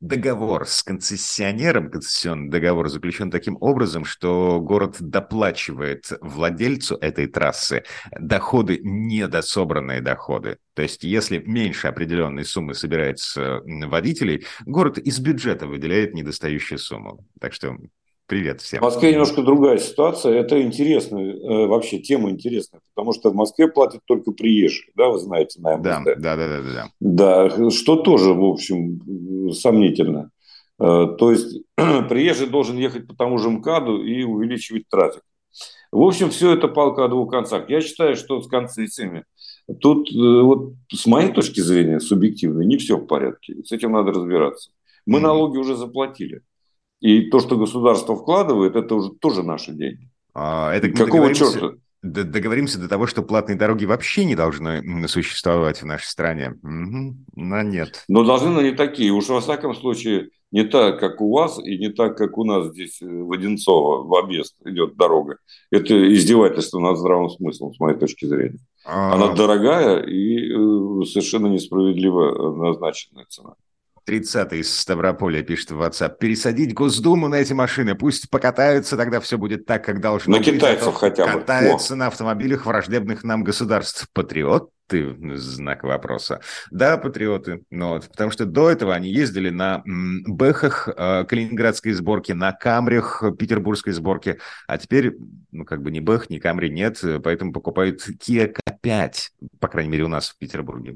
[0.02, 7.84] договор с концессионером, концессионный договор заключен таким образом, что город доплачивает владельцу этой трассы
[8.20, 10.58] доходы, недособранные доходы.
[10.74, 17.26] То есть, если меньше определенной суммы собирается водителей, город из бюджета выделяет недостающую сумму.
[17.40, 17.78] Так что
[18.26, 18.80] Привет всем.
[18.80, 20.34] В Москве немножко другая ситуация.
[20.34, 25.20] Это интересно, э, вообще тема интересная, потому что в Москве платят только приезжие, да, вы
[25.20, 25.84] знаете, на МСД.
[25.84, 26.88] Да, да, да, да, да.
[27.50, 30.30] Да, что тоже, в общем, сомнительно.
[30.84, 31.62] Э, то есть
[32.10, 35.22] приезжий должен ехать по тому же МКАДу и увеличивать трафик.
[35.92, 37.70] В общем, все это палка о двух концах.
[37.70, 39.24] Я считаю, что с концессиями
[39.80, 43.64] тут, э, вот с моей точки зрения, субъективной, не все в порядке.
[43.64, 44.72] С этим надо разбираться.
[45.06, 46.42] Мы налоги уже заплатили.
[47.00, 50.10] И то, что государство вкладывает, это уже тоже наши деньги.
[50.34, 51.74] А, это Какого черта?
[52.02, 56.56] Договоримся до того, что платные дороги вообще не должны существовать в нашей стране.
[56.62, 57.16] Угу.
[57.36, 58.04] Но нет.
[58.10, 59.12] Но должны, но не такие.
[59.12, 62.68] Уж во всяком случае, не так, как у вас, и не так, как у нас
[62.68, 65.40] здесь э, в Одинцово, в объезд идет дорога.
[65.72, 68.60] Это издевательство над здравым смыслом, с моей точки зрения.
[68.86, 69.14] А...
[69.14, 73.56] Она дорогая и э, совершенно несправедливо назначенная цена.
[74.06, 76.18] 30 из Ставрополя пишет в WhatsApp.
[76.20, 77.96] Пересадить Госдуму на эти машины.
[77.96, 80.48] Пусть покатаются, тогда все будет так, как должно на быть.
[80.48, 81.40] На китайцев а хотя бы.
[81.40, 81.98] Катаются О.
[81.98, 84.08] на автомобилях враждебных нам государств.
[84.14, 84.74] Патриоты?
[85.36, 86.42] Знак вопроса.
[86.70, 87.64] Да, патриоты.
[87.72, 93.94] Но, потому что до этого они ездили на Бэхах э, калининградской сборки, на Камрях петербургской
[93.94, 94.40] сборки.
[94.68, 95.16] А теперь,
[95.52, 99.14] ну, как бы ни Бэх, ни Камри нет, поэтому покупают Kia K5,
[99.60, 100.96] по крайней мере, у нас в Петербурге.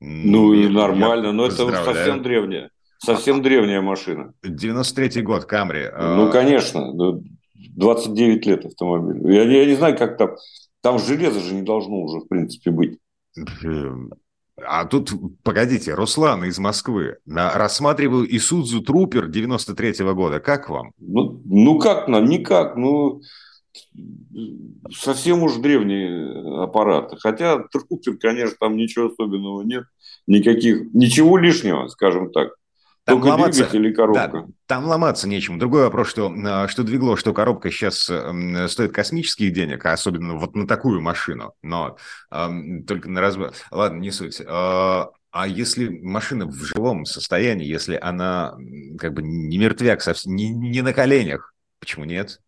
[0.00, 2.70] Ну, и нормально, но это совсем древняя.
[2.98, 4.32] Совсем древняя машина.
[4.44, 5.90] 93-й год, Камри.
[5.98, 6.92] Ну, конечно.
[7.76, 9.28] 29 лет автомобилю.
[9.28, 10.36] Я, я не знаю, как там...
[10.84, 12.98] Там железа же не должно уже, в принципе, быть.
[14.62, 17.16] А тут, погодите, Руслан из Москвы.
[17.26, 20.40] Рассматриваю Исудзу Трупер 93-го года.
[20.40, 20.92] Как вам?
[20.98, 22.26] Ну, ну как нам?
[22.26, 22.76] Никак.
[22.76, 23.22] Ну,
[24.94, 27.16] совсем уж древние аппараты.
[27.16, 29.84] Хотя Трупер, конечно, там ничего особенного нет.
[30.26, 32.50] Никаких, ничего лишнего, скажем так.
[33.04, 34.28] Там Только ломаться, двигатель и коробка.
[34.32, 35.58] Да, там ломаться нечему.
[35.58, 40.56] Другой вопрос, что, а, что двигло, что коробка сейчас стоит космических денег, а особенно вот
[40.56, 41.52] на такую машину.
[41.62, 41.98] Но
[42.30, 42.48] э,
[42.86, 43.52] только на разбор...
[43.70, 44.40] Ладно, не суть.
[44.40, 48.56] Э, а если машина в живом состоянии, если она
[48.98, 52.40] как бы не мертвяк, совсем, не, не на коленях, почему нет?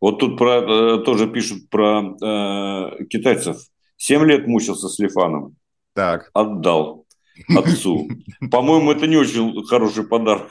[0.00, 3.58] Вот тут про, э, тоже пишут про э, китайцев.
[3.96, 5.54] Семь лет мучился с Лифаном.
[5.94, 6.30] Так.
[6.34, 6.99] Отдал
[7.48, 8.08] отцу.
[8.50, 10.50] По-моему, это не очень хороший подарок.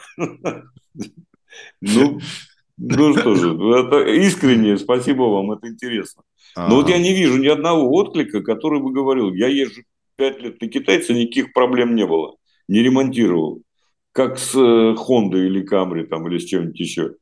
[1.82, 2.20] Ну,
[2.78, 6.24] ну что же, это искренне, спасибо вам, это интересно.
[6.56, 9.84] Но вот я не вижу ни одного отклика, который бы говорил, я езжу
[10.16, 12.36] пять лет на китайца, никаких проблем не было,
[12.68, 13.62] не ремонтировал.
[14.12, 17.16] Как с Хондой или Камри там, или с чем-нибудь еще.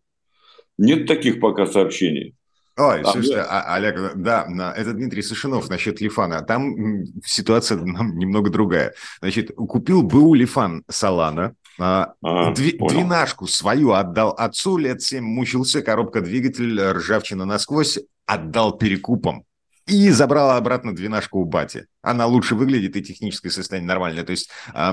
[0.77, 2.37] Нет таких пока сообщений.
[2.78, 6.42] Ой, а, слушайте, а, Олег, да, это Дмитрий Сышинов насчет Лифана.
[6.42, 8.94] Там ситуация немного другая.
[9.20, 16.22] Значит, купил БУ Лифан Салана, а, Дви, двенашку свою отдал отцу, лет семь мучился, коробка
[16.22, 19.47] двигатель, ржавчина насквозь, отдал перекупом.
[19.88, 21.88] И забрала обратно двенашку у бати.
[22.02, 24.23] Она лучше выглядит и техническое состояние нормальное.
[24.23, 24.91] То есть э,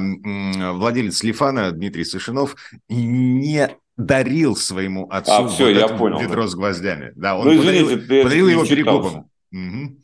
[0.72, 2.54] владелец Лифана Дмитрий Сышинов
[2.88, 6.48] не дарил своему отцу а, все, вот я понял, ведро да.
[6.48, 7.12] с гвоздями.
[7.16, 9.30] Да, он ну, извините, подарил, подарил его перекупом.
[9.52, 10.00] Угу.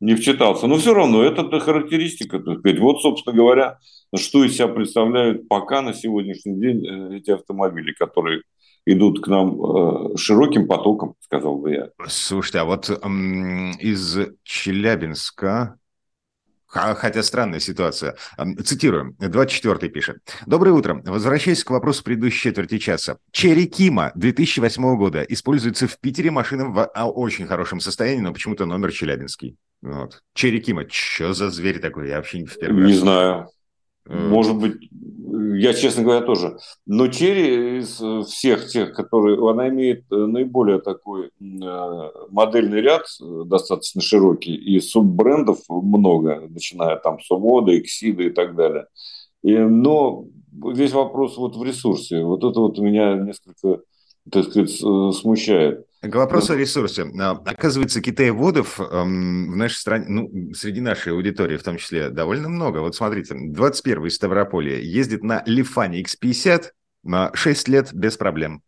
[0.00, 0.66] Не вчитался.
[0.66, 2.80] Но все равно, это характеристика, так сказать.
[2.80, 3.78] Вот, собственно говоря,
[4.16, 8.42] что из себя представляют пока на сегодняшний день э, эти автомобили, которые
[8.86, 11.90] идут к нам э, широким потоком, сказал бы я.
[12.06, 15.76] Слушайте, а вот из Челябинска
[16.70, 18.14] Хотя странная ситуация.
[18.64, 19.16] Цитирую.
[19.20, 20.18] 24-й пишет.
[20.46, 21.02] Доброе утро.
[21.04, 23.18] Возвращаясь к вопросу предыдущей четверти часа.
[23.32, 28.66] Черри Кима 2008 года используется в Питере машина в а, очень хорошем состоянии, но почему-то
[28.66, 29.56] номер челябинский.
[29.82, 30.22] Вот.
[30.32, 30.84] Черри Кима.
[30.88, 32.08] Что за зверь такой?
[32.08, 33.48] Я вообще не в первый Не знаю.
[34.06, 34.90] Э, Может быть,
[35.58, 36.58] я, честно говоря, тоже.
[36.86, 39.38] Но Черри из всех тех, которые...
[39.50, 43.02] Она имеет э, наиболее такой э, модельный ряд,
[43.46, 48.86] достаточно широкий, и суббрендов много, начиная там с Увода, Эксида и так далее.
[49.42, 52.22] И, но весь вопрос вот в ресурсе.
[52.22, 53.82] Вот это вот меня несколько,
[54.30, 55.86] так сказать, смущает.
[56.00, 57.04] К вопросу о ресурсе.
[57.20, 62.48] А, оказывается, китаеводов эм, в нашей стране, ну, среди нашей аудитории в том числе, довольно
[62.48, 62.78] много.
[62.78, 66.70] Вот смотрите, 21 из Ставрополья ездит на Лифане X50
[67.02, 68.62] на 6 лет без проблем.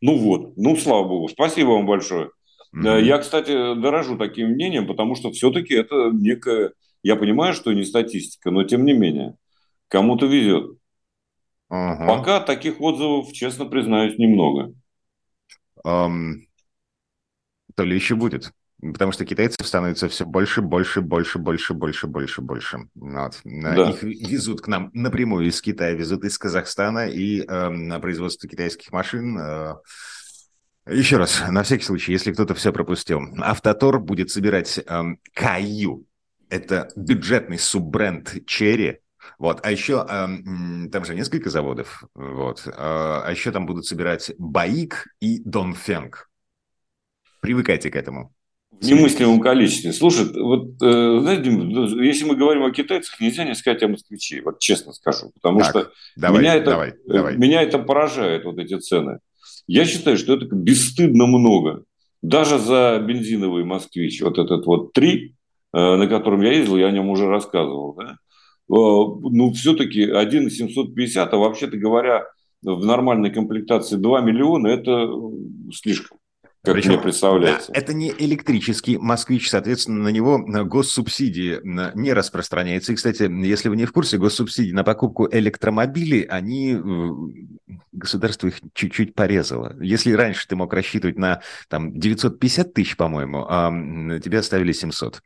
[0.00, 1.28] Ну вот, ну, слава богу.
[1.28, 2.30] Спасибо вам большое.
[2.74, 3.02] Mm-hmm.
[3.02, 6.72] Я, кстати, дорожу таким мнением, потому что все-таки это некая...
[7.02, 9.34] Я понимаю, что не статистика, но тем не менее,
[9.88, 10.76] кому-то везет.
[11.70, 12.06] Uh-huh.
[12.06, 14.74] Пока таких отзывов, честно признаюсь, немного
[15.84, 16.46] эм,
[17.74, 18.52] то ли еще будет.
[18.80, 22.78] Потому что китайцев становится все больше, больше, больше, больше, больше, больше, больше.
[22.94, 23.38] Вот.
[23.44, 23.90] Да.
[23.90, 28.90] Их везут к нам напрямую из Китая, везут из Казахстана и э, на производство китайских
[28.90, 29.38] машин.
[29.38, 29.74] Э,
[30.86, 33.20] еще раз, на всякий случай, если кто-то все пропустил.
[33.38, 35.02] Автотор будет собирать э,
[35.34, 36.06] Каю.
[36.48, 39.00] Это бюджетный суббренд Черри,
[39.38, 45.06] вот, а еще там же несколько заводов, вот, а, а еще там будут собирать Баик
[45.20, 46.30] и Донфенг.
[47.40, 48.32] Привыкайте к этому.
[48.70, 49.92] В немыслимом количестве.
[49.92, 54.40] Слушай, вот, э, знаете, ну, если мы говорим о китайцах, нельзя не сказать о москвиче,
[54.42, 57.36] вот честно скажу, потому так, что давай, меня, это, давай, давай.
[57.36, 59.18] меня это поражает, вот эти цены.
[59.66, 61.84] Я считаю, что это бесстыдно много.
[62.22, 65.34] Даже за бензиновый москвич, вот этот вот 3,
[65.74, 68.29] э, на котором я ездил, я о нем уже рассказывал, да, Э,
[68.76, 72.26] ну, все-таки 1 750, а вообще-то говоря,
[72.62, 75.08] в нормальной комплектации 2 миллиона– это
[75.72, 76.20] слишком
[76.62, 77.72] как Причем, мне представляется.
[77.72, 81.58] Да, это не электрический москвич, соответственно, на него госсубсидии
[81.96, 82.92] не распространяются.
[82.92, 87.10] И, кстати, если вы не в курсе, госсубсидии на покупку электромобилей, они э,
[87.92, 89.74] государство их чуть-чуть порезало.
[89.80, 93.70] Если раньше ты мог рассчитывать на там 950 тысяч, по-моему, а
[94.22, 95.22] тебе оставили 700.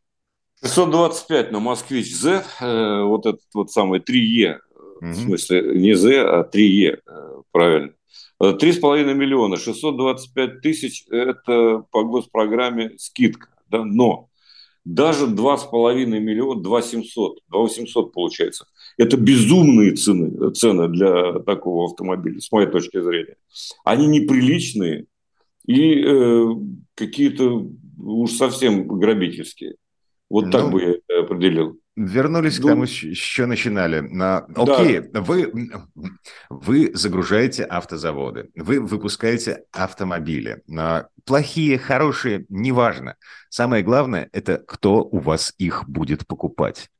[0.64, 4.58] 625 на Москвич Z, э, вот этот вот самый 3Е,
[5.02, 5.10] mm-hmm.
[5.10, 7.92] в смысле не Z, а 3Е, э, правильно.
[8.42, 13.48] 3,5 э, миллиона, 625 тысяч– это по госпрограмме скидка.
[13.70, 13.84] Да?
[13.84, 14.28] Но
[14.84, 18.66] даже 2,5 миллиона, 2 700, 2 800 получается.
[18.98, 23.36] Это безумные цены, цены для такого автомобиля, с моей точки зрения.
[23.84, 25.06] Они неприличные
[25.66, 26.46] и э,
[26.94, 27.66] какие-то
[27.98, 29.76] уж совсем грабительские.
[30.34, 31.78] Вот так ну, бы я это определил.
[31.94, 34.00] Вернулись ну, к тому, с чего начинали.
[34.00, 35.20] На, окей, да.
[35.20, 35.70] вы,
[36.50, 40.60] вы загружаете автозаводы, вы выпускаете автомобили.
[41.24, 43.14] Плохие, хорошие, неважно.
[43.48, 46.90] Самое главное– это кто у вас их будет покупать.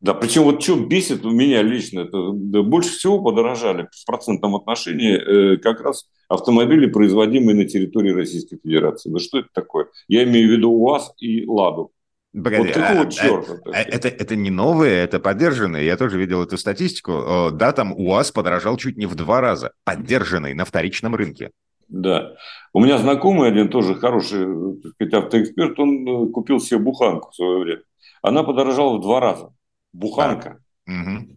[0.00, 5.14] Да, причем вот что бесит у меня лично, это больше всего подорожали в процентном отношении
[5.14, 9.10] э, как раз автомобили, производимые на территории Российской Федерации.
[9.10, 9.86] Да что это такое?
[10.08, 11.92] Я имею в виду УАЗ и «Ладу».
[12.32, 13.52] Погоди, вот какого а, черта?
[13.66, 15.86] А, это, это не новые, это поддержанные.
[15.86, 17.50] Я тоже видел эту статистику.
[17.52, 19.72] Да, там УАЗ подорожал чуть не в два раза.
[19.84, 21.50] Поддержанный на вторичном рынке.
[21.88, 22.34] Да.
[22.74, 24.46] У меня знакомый один тоже хороший
[24.82, 27.82] так сказать, автоэксперт, он э, купил себе буханку в свое время.
[28.22, 29.52] Она подорожала в два раза.
[29.92, 30.58] Буханка.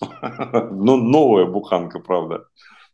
[0.00, 2.46] Ну, новая буханка, правда.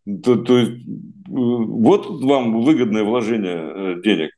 [0.05, 4.33] То, то есть, э, вот вам выгодное вложение э, денег.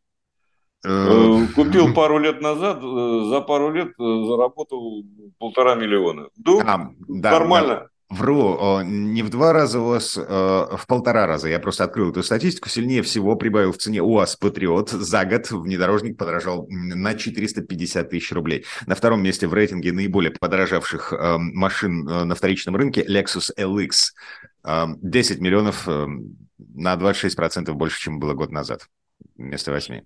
[0.85, 5.05] Э, купил пару лет назад, э, за пару лет э, заработал
[5.39, 6.29] полтора миллиона.
[6.43, 7.75] Ну, а, да, нормально.
[7.75, 7.87] Да.
[8.09, 11.49] Вру, не в два раза УАЗ, в полтора раза.
[11.49, 12.69] Я просто открыл эту статистику.
[12.69, 14.91] Сильнее всего прибавил в цене УАЗ Патриот.
[14.91, 18.65] За год внедорожник подорожал на 450 тысяч рублей.
[18.89, 24.97] На втором месте в рейтинге наиболее подорожавших машин на вторичном рынке Lexus LX.
[25.01, 28.89] 10 миллионов на 26% больше, чем было год назад
[29.37, 30.01] вместо 8.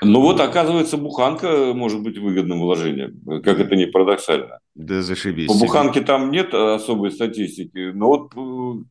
[0.00, 4.58] Ну вот, оказывается, буханка может быть выгодным вложением, как это не парадоксально.
[4.74, 5.46] Да зашибись.
[5.48, 8.32] По буханке там нет особой статистики, но вот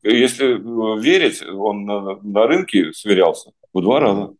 [0.03, 0.53] э, если
[1.01, 4.33] верить, он на, на рынке сверялся в два раза.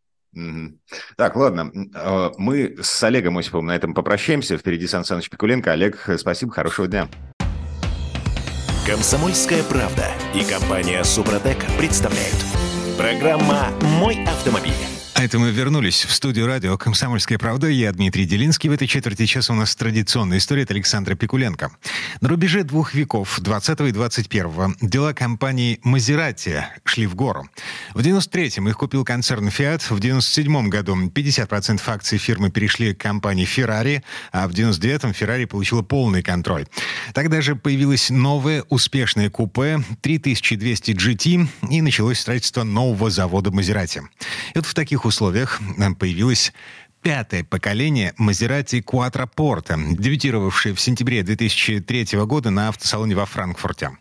[1.17, 4.57] Так, ладно, э, мы с Олегом Осиповым на этом попрощаемся.
[4.57, 5.71] Впереди Сан Саныч Пикуленко.
[5.73, 7.09] Олег, спасибо, хорошего дня.
[8.87, 12.37] Комсомольская правда и компания Супротек представляют.
[12.97, 13.67] Программа
[13.99, 15.00] «Мой автомобиль».
[15.13, 17.67] А это мы вернулись в студию радио «Комсомольская правда».
[17.67, 18.69] Я Дмитрий Делинский.
[18.69, 21.71] В этой четверти часа у нас традиционная история от Александра Пикуленко.
[22.21, 27.47] На рубеже двух веков, 20 и 21 дела компании «Мазерати» шли в гору.
[27.93, 33.45] В 93-м их купил концерн «Фиат», в 97-м году 50% акций фирмы перешли к компании
[33.45, 36.65] «Феррари», а в 99-м «Феррари» получила полный контроль.
[37.13, 44.01] Тогда же появилось новое успешное купе 3200 GT и началось строительство нового завода «Мазерати».
[44.53, 46.53] И вот в таких условиях э, появилось
[47.01, 53.91] пятое поколение Maserati Quattroporte, дебютировавшее в сентябре 2003 года на автосалоне во Франкфурте.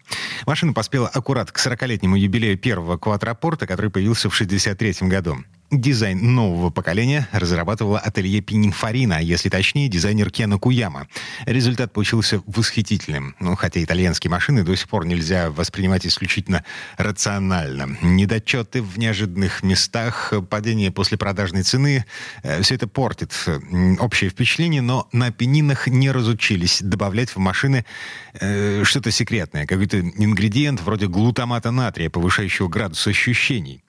[0.47, 5.39] Машина поспела аккурат к 40-летнему юбилею первого Quattroporte, который появился в 1963 году.
[5.71, 11.07] Дизайн нового поколения разрабатывала ателье Пининфарина, а если точнее, дизайнер Кена Куяма.
[11.47, 13.37] Результат получился восхитительным.
[13.39, 16.65] Ну, хотя итальянские машины до сих пор нельзя воспринимать исключительно
[16.97, 17.97] рационально.
[18.03, 22.05] Недочеты в неожиданных местах, падение после продажной цены
[22.43, 23.33] э,— все это портит
[24.01, 27.85] общее впечатление, но на пенинах не разучились добавлять в машины
[28.35, 33.85] э, что-то секретное, какой-то ингредиент вроде глутамата натрия, повышающего градус ощущений.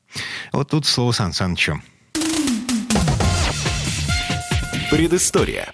[0.52, 1.82] Вот тут слово Сан Санычу.
[4.90, 5.74] Предыстория.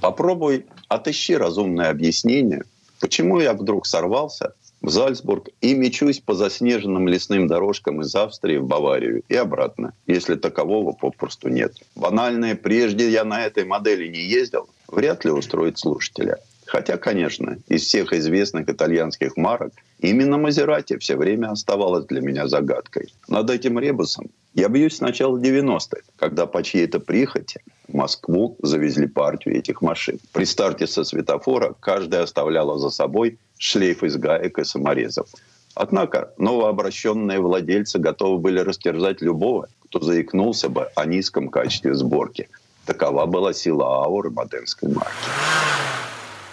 [0.00, 2.64] Попробуй отыщи разумное объяснение,
[3.00, 8.66] почему я вдруг сорвался в Зальцбург и мечусь по заснеженным лесным дорожкам из Австрии в
[8.66, 11.72] Баварию и обратно, если такового попросту нет.
[11.94, 16.38] Банальное «прежде я на этой модели не ездил» вряд ли устроит слушателя.
[16.72, 23.12] Хотя, конечно, из всех известных итальянских марок именно Мазерати все время оставалась для меня загадкой.
[23.28, 29.06] Над этим ребусом я бьюсь с начала 90-х, когда по чьей-то прихоти в Москву завезли
[29.06, 30.18] партию этих машин.
[30.32, 35.28] При старте со светофора каждая оставляла за собой шлейф из гаек и саморезов.
[35.74, 42.48] Однако новообращенные владельцы готовы были растерзать любого, кто заикнулся бы о низком качестве сборки.
[42.86, 45.28] Такова была сила ауры моденской марки.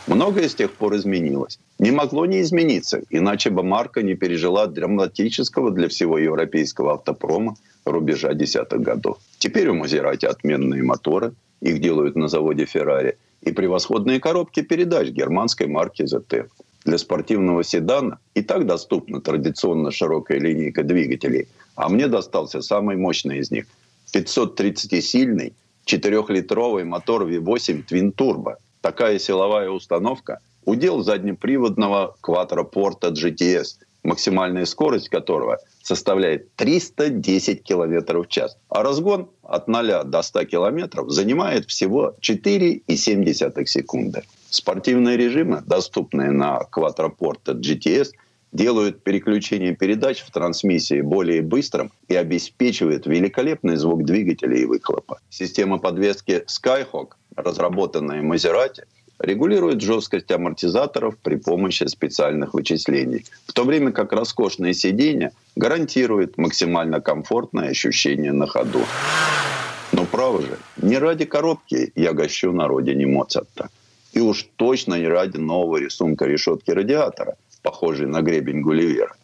[0.09, 1.59] Многое с тех пор изменилось.
[1.77, 7.55] Не могло не измениться, иначе бы марка не пережила драматического для всего европейского автопрома
[7.85, 9.19] рубежа десятых годов.
[9.37, 15.67] Теперь у Мазерати отменные моторы, их делают на заводе Феррари, и превосходные коробки передач германской
[15.67, 16.47] марки ZF.
[16.85, 23.37] Для спортивного седана и так доступна традиционно широкая линейка двигателей, а мне достался самый мощный
[23.39, 23.65] из них–
[24.15, 25.53] 530-сильный
[25.85, 35.57] 4-литровый мотор V8 Twin Turbo– такая силовая установка– удел заднеприводного квадропорта GTS, максимальная скорость которого
[35.81, 38.57] составляет 310 км в час.
[38.69, 44.23] А разгон от 0 до 100 км занимает всего 4,7 секунды.
[44.49, 48.11] Спортивные режимы, доступные на квадропорта GTS,
[48.51, 55.19] делают переключение передач в трансмиссии более быстрым и обеспечивают великолепный звук двигателя и выхлопа.
[55.29, 57.09] Система подвески Skyhawk
[57.41, 58.83] разработанная Мазерати,
[59.19, 67.01] регулирует жесткость амортизаторов при помощи специальных вычислений, в то время как роскошное сиденье гарантирует максимально
[67.01, 68.81] комфортное ощущение на ходу.
[69.91, 73.69] Но право же, не ради коробки я гощу на родине Моцарта.
[74.13, 79.15] И уж точно не ради нового рисунка решетки радиатора, похожей на гребень Гулливера.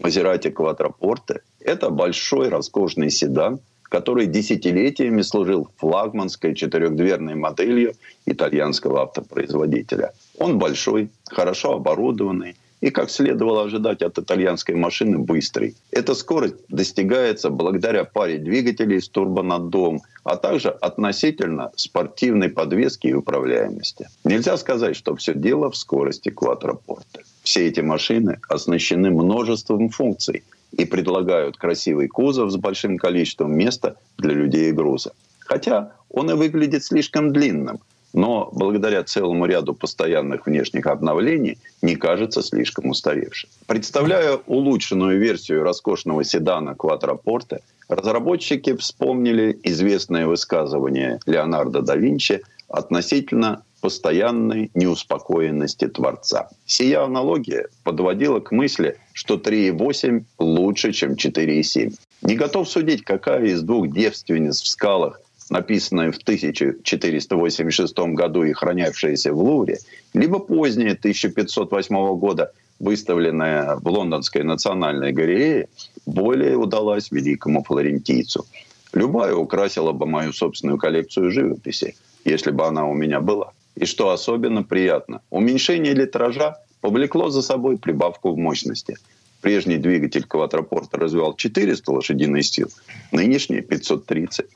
[0.00, 3.60] Мазерати Квадрапорте– это большой роскошный седан–
[3.92, 7.92] который десятилетиями служил флагманской четырехдверной моделью
[8.24, 10.12] итальянского автопроизводителя.
[10.38, 15.76] Он большой, хорошо оборудованный и, как следовало ожидать от итальянской машины, быстрый.
[15.90, 24.08] Эта скорость достигается благодаря паре двигателей с турбонаддувом, а также относительно спортивной подвески и управляемости.
[24.24, 27.20] Нельзя сказать, что все дело в скорости квадропорта.
[27.42, 34.34] Все эти машины оснащены множеством функций– и предлагают красивый кузов с большим количеством места для
[34.34, 35.12] людей и груза.
[35.40, 37.80] Хотя он и выглядит слишком длинным,
[38.12, 43.48] но благодаря целому ряду постоянных внешних обновлений не кажется слишком устаревшим.
[43.66, 54.70] Представляя улучшенную версию роскошного седана Quattroporte, разработчики вспомнили известное высказывание Леонардо да Винчи относительно постоянной
[54.74, 56.48] неуспокоенности Творца.
[56.64, 61.92] Сия аналогия подводила к мысли, что 3,8 лучше, чем 4,7.
[62.22, 65.20] Не готов судить, какая из двух девственниц в скалах,
[65.50, 69.78] написанная в 1486 году и хранявшаяся в Лувре,
[70.14, 75.68] либо поздняя 1508 года, выставленная в Лондонской национальной галерее,
[76.06, 78.46] более удалась великому флорентийцу.
[78.92, 83.52] Любая украсила бы мою собственную коллекцию живописи, если бы она у меня была.
[83.74, 88.96] И что особенно приятно, уменьшение литража повлекло за собой прибавку в мощности.
[89.40, 92.70] Прежний двигатель квадрапорта развивал 400 лошадиных сил,
[93.10, 94.46] нынешний 530.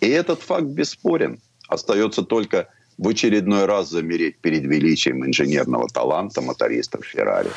[0.00, 1.38] И этот факт бесспорен.
[1.68, 7.50] Остается только в очередной раз замереть перед величием инженерного таланта мотористов Феррари.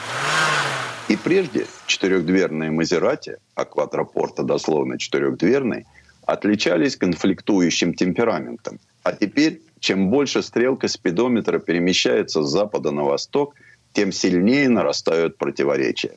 [1.09, 5.85] И прежде четырехдверные Мазерати, а квадрапорта дословно четырехдверный,
[6.25, 8.79] отличались конфликтующим темпераментом.
[9.03, 13.55] А теперь, чем больше стрелка спидометра перемещается с запада на восток,
[13.93, 16.15] тем сильнее нарастают противоречия.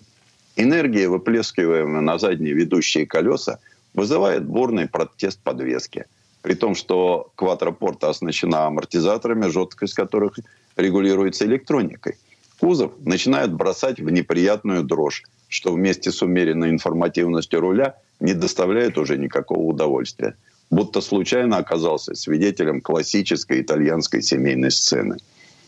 [0.54, 3.58] Энергия, выплескиваемая на задние ведущие колеса,
[3.94, 6.04] вызывает бурный протест подвески.
[6.42, 10.38] При том, что квадрапорта оснащена амортизаторами, жесткость которых
[10.76, 12.16] регулируется электроникой.
[12.60, 19.16] Кузов начинает бросать в неприятную дрожь, что вместе с умеренной информативностью руля не доставляет уже
[19.16, 20.36] никакого удовольствия.
[20.70, 25.16] Будто случайно оказался свидетелем классической итальянской семейной сцены–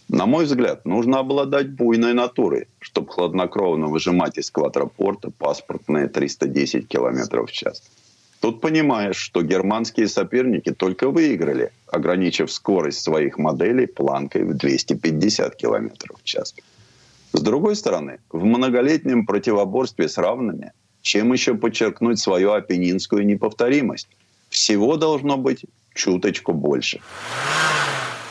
[0.09, 7.45] на мой взгляд, нужно обладать буйной натурой, чтобы хладнокровно выжимать из квадрапорта паспортные 310 км
[7.45, 7.83] в час.
[8.41, 16.15] Тут понимаешь, что германские соперники только выиграли, ограничив скорость своих моделей планкой в 250 км
[16.15, 16.55] в час.
[17.33, 20.73] С другой стороны, в многолетнем противоборстве с равными,
[21.03, 24.09] чем еще подчеркнуть свою апеннинскую неповторимость?
[24.57, 27.01] Всего должно быть чуточку больше.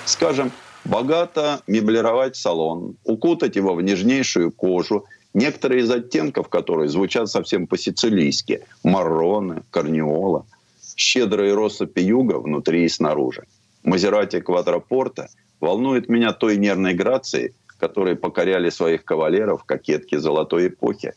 [0.05, 0.51] Скажем,
[0.83, 5.05] богато меблировать салон, укутать его в нежнейшую кожу,
[5.35, 10.47] некоторые из оттенков которой звучат совсем по-сицилийски– марроны, корнеола,
[10.97, 13.43] щедрые россыпи юга внутри и снаружи.
[13.83, 15.27] Мазерати Квадрапорта
[15.59, 21.13] волнует меня той нервной грацией, которые покоряли своих кавалеров кокетки золотой эпохи.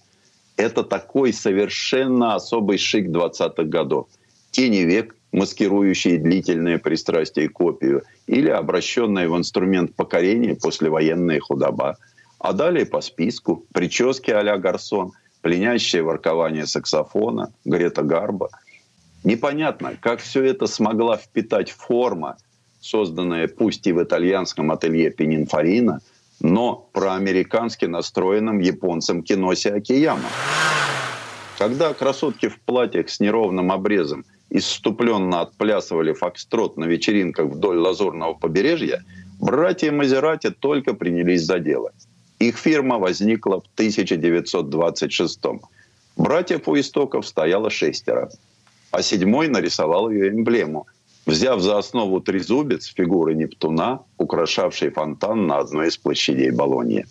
[0.59, 4.07] Это такой совершенно особый шик 20-х годов.
[4.51, 11.97] Тени век, маскирующие длительное пристрастие к копию, или обращенные в инструмент покорения послевоенная худоба.
[12.39, 18.49] А далее по списку прически а-ля Гарсон, пленящее воркование саксофона, Грета Гарба.
[19.25, 22.37] Непонятно, как все это смогла впитать форма,
[22.81, 26.01] созданная пусть и в итальянском ателье Пенинфарина,
[26.41, 30.29] но проамерикански настроенным японцем Киноси Акияма.
[31.59, 39.05] Когда красотки в платьях с неровным обрезом– исступленно отплясывали фокстрот на вечеринках вдоль Лазурного побережья,
[39.41, 41.93] братья Мазерати только принялись за дело.
[42.39, 45.61] Их фирма возникла в 1926 -м.
[46.17, 48.31] Братьев у истоков стояло шестеро,
[48.91, 50.87] а седьмой нарисовал ее эмблему,
[51.27, 57.07] взяв за основу трезубец фигуры Нептуна, украшавший фонтан на одной из площадей Болоньи.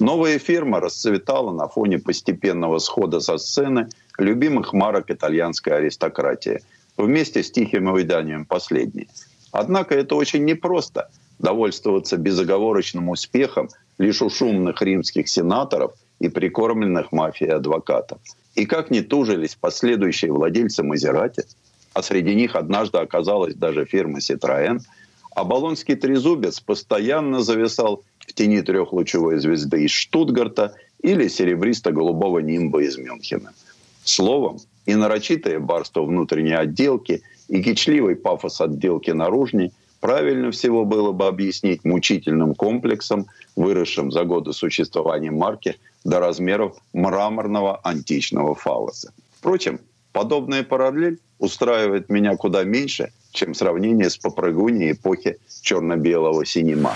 [0.00, 6.60] Новая фирма расцветала на фоне постепенного схода со сцены любимых марок итальянской аристократии–
[6.98, 9.08] вместе с тихим увяданием последней.
[9.52, 13.68] Однако это очень непросто– довольствоваться безоговорочным успехом
[13.98, 18.18] лишь у шумных римских сенаторов и прикормленных мафией адвокатов.
[18.54, 21.44] И как не тужились последующие владельцы Мазерати,
[21.94, 24.80] а среди них однажды оказалась даже фирма «Ситроен»,
[25.34, 32.98] а Болонский трезубец постоянно зависал в тени трехлучевой звезды из Штутгарта или серебристо-голубого нимба из
[32.98, 33.52] Мюнхена.
[34.02, 41.26] Словом, и нарочитое барство внутренней отделки, и кичливый пафос отделки наружней правильно всего было бы
[41.26, 49.12] объяснить мучительным комплексом, выросшим за годы существования марки до размеров мраморного античного фалоса.
[49.38, 49.78] Впрочем,
[50.12, 56.94] подобная параллель устраивает меня куда меньше, чем сравнение с попрыгуней эпохи черно-белого синема.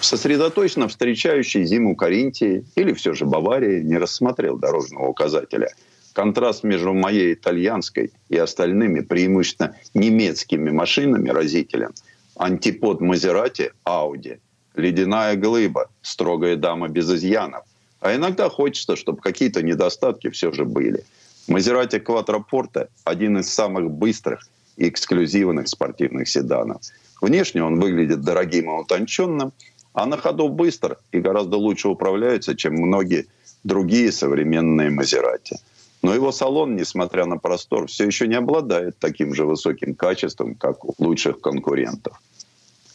[0.00, 5.68] Сосредоточенно встречающий зиму Каринтии или все же Баварии не рассмотрел дорожного указателя–
[6.12, 11.92] контраст между моей итальянской и остальными преимущественно немецкими машинами разителен.
[12.36, 14.38] Антипод Мазерати, Ауди,
[14.74, 17.64] ледяная глыба, строгая дама без изъянов.
[18.00, 21.04] А иногда хочется, чтобы какие-то недостатки все же были.
[21.48, 26.80] Мазерати Кватрапорта– один из самых быстрых и эксклюзивных спортивных седанов.
[27.20, 29.52] Внешне он выглядит дорогим и утонченным,
[29.92, 33.26] а на ходу быстро и гораздо лучше управляется, чем многие
[33.62, 35.56] другие современные Мазерати–
[36.02, 40.84] но его салон, несмотря на простор, все еще не обладает таким же высоким качеством, как
[40.84, 42.20] у лучших конкурентов.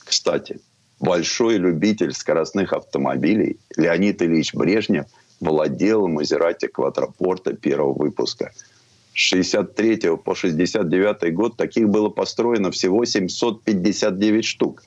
[0.03, 0.59] Кстати,
[0.99, 5.05] большой любитель скоростных автомобилей Леонид Ильич Брежнев
[5.39, 8.51] владел Мазерати Квадрапорта первого выпуска.
[9.13, 14.83] С 63 по 69 год таких было построено всего 759 штук.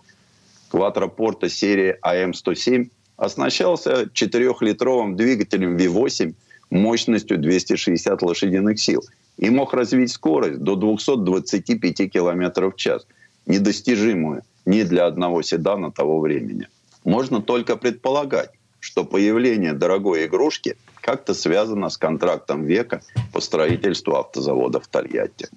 [0.68, 6.34] Квадрапорта серии АМ-107 оснащался 4-литровым двигателем V8–
[6.70, 9.02] мощностью 260 лошадиных сил
[9.36, 13.06] и мог развить скорость до 225 км в час,
[13.46, 16.68] недостижимую ни для одного седана того времени.
[17.04, 23.02] Можно только предполагать, что появление дорогой игрушки как-то связана с контрактом века
[23.32, 25.48] по строительству автозавода в Тольятти.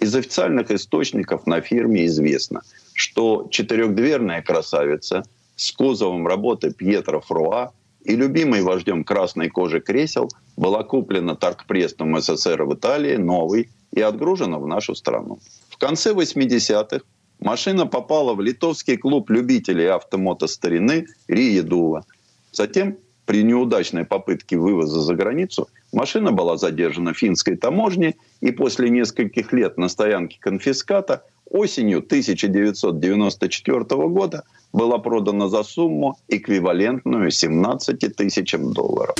[0.00, 2.62] Из официальных источников на фирме известно,
[2.94, 5.24] что четырехдверная красавица
[5.56, 7.72] с кузовом работы Пьетро Фруа
[8.04, 14.58] и любимой вождем красной кожи кресел была куплена торгпрессом СССР в Италии новой и отгружена
[14.58, 15.38] в нашу страну.
[15.68, 17.00] В конце 80-х
[17.40, 22.04] машина попала в литовский клуб любителей автомото старины Рия Дула.
[22.52, 22.96] Затем
[23.26, 29.78] при неудачной попытке вывоза за границу машина была задержана финской таможней и после нескольких лет
[29.78, 39.16] на стоянке конфиската осенью 1994 года была продана за сумму, эквивалентную 17 тысячам долларов.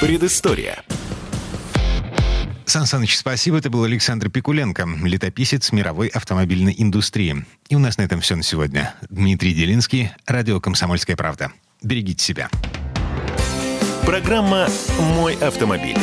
[0.00, 0.82] Предыстория.
[2.64, 3.56] Сан Саныч, спасибо.
[3.58, 7.46] Это был Александр Пикуленко, летописец мировой автомобильной индустрии.
[7.68, 8.94] И у нас на этом все на сегодня.
[9.08, 11.50] Дмитрий Делинский, радио «Комсомольская правда».
[11.82, 12.50] Берегите себя.
[14.04, 14.68] Программа
[15.16, 15.98] «Мой автомобиль».